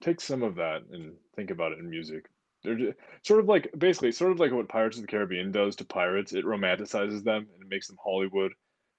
[0.02, 2.26] take some of that and think about it in music.
[2.64, 5.76] They're just, sort of like basically sort of like what Pirates of the Caribbean does
[5.76, 6.34] to pirates.
[6.34, 8.54] It romanticizes them and it makes them Hollywood.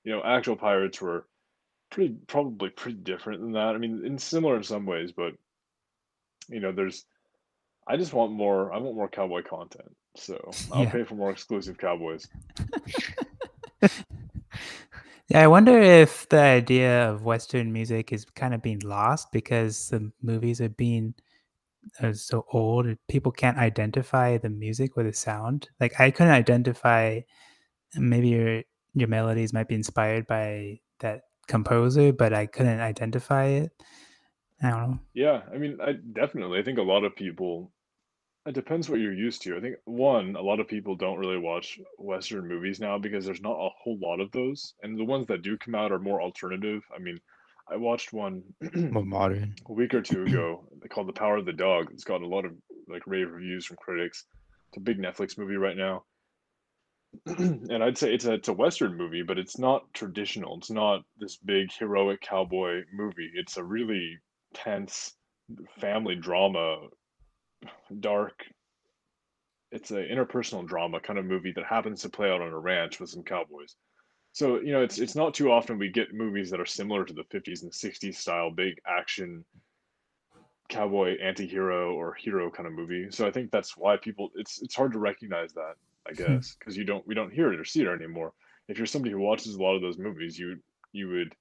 [0.07, 1.27] You know, actual pirates were
[1.91, 3.75] pretty probably pretty different than that.
[3.75, 5.33] I mean, in similar in some ways, but
[6.49, 7.05] you know, there's
[7.89, 8.73] I just want more.
[8.73, 9.89] I want more cowboy content.
[10.15, 10.39] So
[10.73, 10.91] I'll Yeah.
[10.91, 12.29] pay for more exclusive cowboys.
[15.29, 19.89] Yeah, I wonder if the idea of Western music is kind of being lost because
[19.89, 21.15] the movies are being
[22.01, 22.87] uh, so old.
[23.09, 25.69] People can't identify the music or the sound.
[25.81, 27.23] Like I couldn't identify.
[27.97, 28.67] Maybe
[28.97, 33.73] your your melodies might be inspired by that composer, but I couldn't identify it.
[34.63, 34.99] I don't know.
[35.15, 36.59] Yeah, I mean, I definitely.
[36.59, 37.73] I think a lot of people
[38.47, 39.57] It depends what you're used to.
[39.57, 43.43] I think one, a lot of people don't really watch Western movies now because there's
[43.43, 46.23] not a whole lot of those, and the ones that do come out are more
[46.23, 46.83] alternative.
[46.95, 47.19] I mean,
[47.71, 48.43] I watched one
[48.75, 49.55] More modern.
[49.69, 51.91] a week or two ago called The Power of the Dog.
[51.93, 52.53] It's gotten a lot of
[52.89, 54.27] like rave reviews from critics.
[54.69, 56.05] It's a big Netflix movie right now.
[57.27, 60.59] and I'd say it's a it's a Western movie, but it's not traditional.
[60.59, 63.31] It's not this big heroic cowboy movie.
[63.35, 64.19] It's a really
[64.55, 65.15] tense
[65.79, 66.89] family drama,
[68.01, 68.45] dark.
[69.73, 73.01] It's an interpersonal drama kind of movie that happens to play out on a ranch
[73.01, 73.77] with some cowboys.
[74.33, 77.15] So, you know, it's it's not too often we get movies that are similar to
[77.15, 79.45] the 50s and 60s style big action
[80.69, 83.07] cowboy anti-hero or hero kind of movie.
[83.11, 85.75] So I think that's why people it's it's hard to recognize that,
[86.09, 88.33] I guess, because you don't we don't hear it or see it anymore.
[88.69, 90.59] If you're somebody who watches a lot of those movies, you
[90.93, 91.35] you would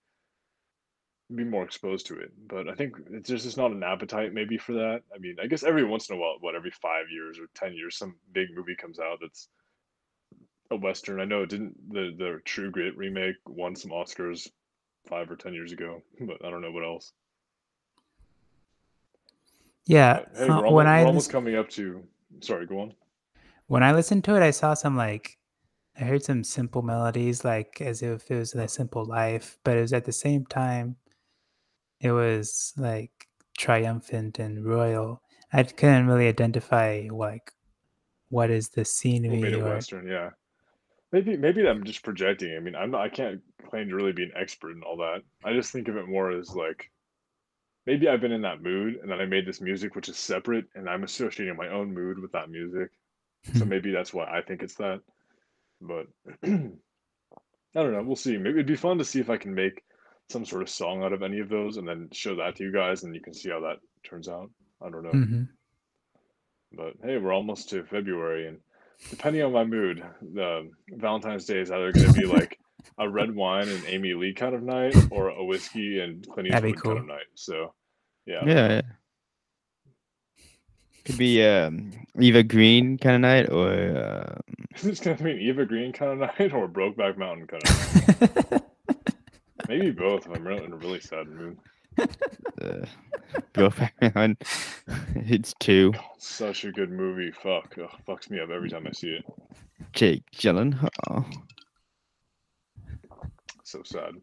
[1.36, 2.32] be more exposed to it.
[2.47, 5.01] But I think it's just it's not an appetite maybe for that.
[5.13, 7.74] I mean, I guess every once in a while, what every five years or ten
[7.74, 9.49] years, some big movie comes out that's
[10.72, 11.20] a western.
[11.20, 14.47] I know it didn't the the True Grit remake won some Oscars
[15.07, 17.11] five or ten years ago, but I don't know what else.
[19.86, 20.22] Yeah.
[20.34, 22.03] But, hey, uh, we're, when almost, I we're almost coming up to.
[22.41, 22.93] Sorry, go on.
[23.68, 25.38] When I listened to it, I saw some like
[25.99, 29.82] I heard some simple melodies, like as if it was a simple life, but it
[29.82, 30.97] was at the same time,
[32.01, 33.11] it was like
[33.57, 35.22] triumphant and royal.
[35.53, 37.51] I couldn't really identify like
[38.30, 40.07] what is the scenery or western?
[40.07, 40.32] Yeah,
[41.11, 42.55] maybe maybe I'm just projecting.
[42.55, 43.01] I mean, I'm not.
[43.01, 45.22] I can't claim to really be an expert in all that.
[45.43, 46.91] I just think of it more as like
[47.86, 50.66] maybe I've been in that mood, and then I made this music which is separate,
[50.76, 52.91] and I'm associating my own mood with that music.
[53.53, 55.01] So maybe that's why I think it's that.
[55.81, 56.07] But
[56.43, 56.69] I
[57.73, 58.03] don't know.
[58.03, 58.37] We'll see.
[58.37, 59.83] Maybe it'd be fun to see if I can make
[60.29, 62.71] some sort of song out of any of those, and then show that to you
[62.71, 64.49] guys, and you can see how that turns out.
[64.81, 65.11] I don't know.
[65.11, 65.47] Mhm.
[66.73, 68.59] But hey, we're almost to February, and
[69.09, 72.59] depending on my mood, the Valentine's Day is either going to be like
[72.97, 76.83] a red wine and Amy Lee kind of night, or a whiskey and Clint Eastwood
[76.83, 77.27] kind of night.
[77.35, 77.73] So,
[78.25, 78.81] yeah, Yeah, yeah.
[81.06, 84.38] Could be um, Eva Green kind of night, or uh,
[84.84, 88.51] it's going to be an Eva Green kind of night, or Brokeback Mountain kind of
[88.51, 88.62] night.
[89.70, 90.26] Maybe both.
[90.26, 91.58] If I'm really in a really sad mood.
[91.99, 92.86] uh,
[93.53, 94.36] Bill Ferrell.
[95.16, 95.91] It's two.
[95.93, 97.32] God, such a good movie.
[97.32, 99.26] Fuck, Ugh, fucks me up every time I see it.
[99.93, 101.26] Jake Gyllenhaal.
[103.64, 104.16] So sad.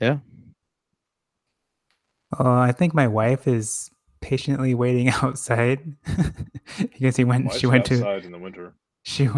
[0.00, 0.18] Yeah.
[2.36, 5.80] Oh, I think my wife is patiently waiting outside
[6.78, 7.46] because he went.
[7.46, 7.94] Why she went to.
[7.94, 8.74] outside in the winter?
[9.04, 9.28] She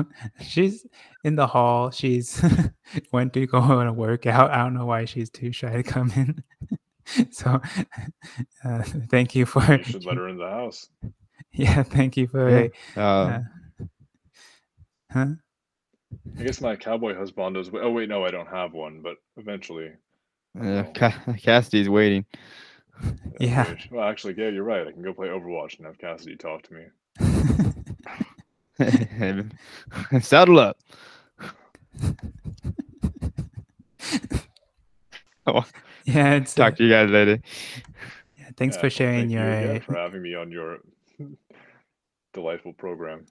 [0.43, 0.87] she's
[1.23, 1.91] in the hall.
[1.93, 2.43] She's
[3.13, 4.51] went to go on a workout.
[4.51, 6.43] I don't know why she's too shy to come in.
[7.31, 7.61] so,
[8.65, 9.63] uh, thank you for.
[9.77, 10.89] You should let her in the house.
[11.53, 12.49] Yeah, thank you for.
[12.51, 12.69] Yeah.
[12.97, 13.41] uh, Uh,
[15.13, 15.27] huh?
[16.39, 17.71] I guess my cowboy husbando's.
[17.73, 19.01] Oh wait, no, I don't have one.
[19.03, 19.91] But eventually,
[20.61, 22.25] uh, Ca- Cassidy's waiting.
[23.39, 23.75] Yeah.
[23.91, 24.87] Well, actually, yeah, you're right.
[24.87, 26.87] I can go play Overwatch and have Cassidy talk to me.
[30.21, 30.79] Saddle up.
[35.47, 35.65] oh,
[36.05, 36.59] yeah, it's.
[36.59, 37.41] uh, talk to you guys later.
[38.39, 39.81] yeah, thanks Yeah, for sharing thank you again your.
[39.81, 40.79] for having me on your
[42.33, 43.27] delightful program.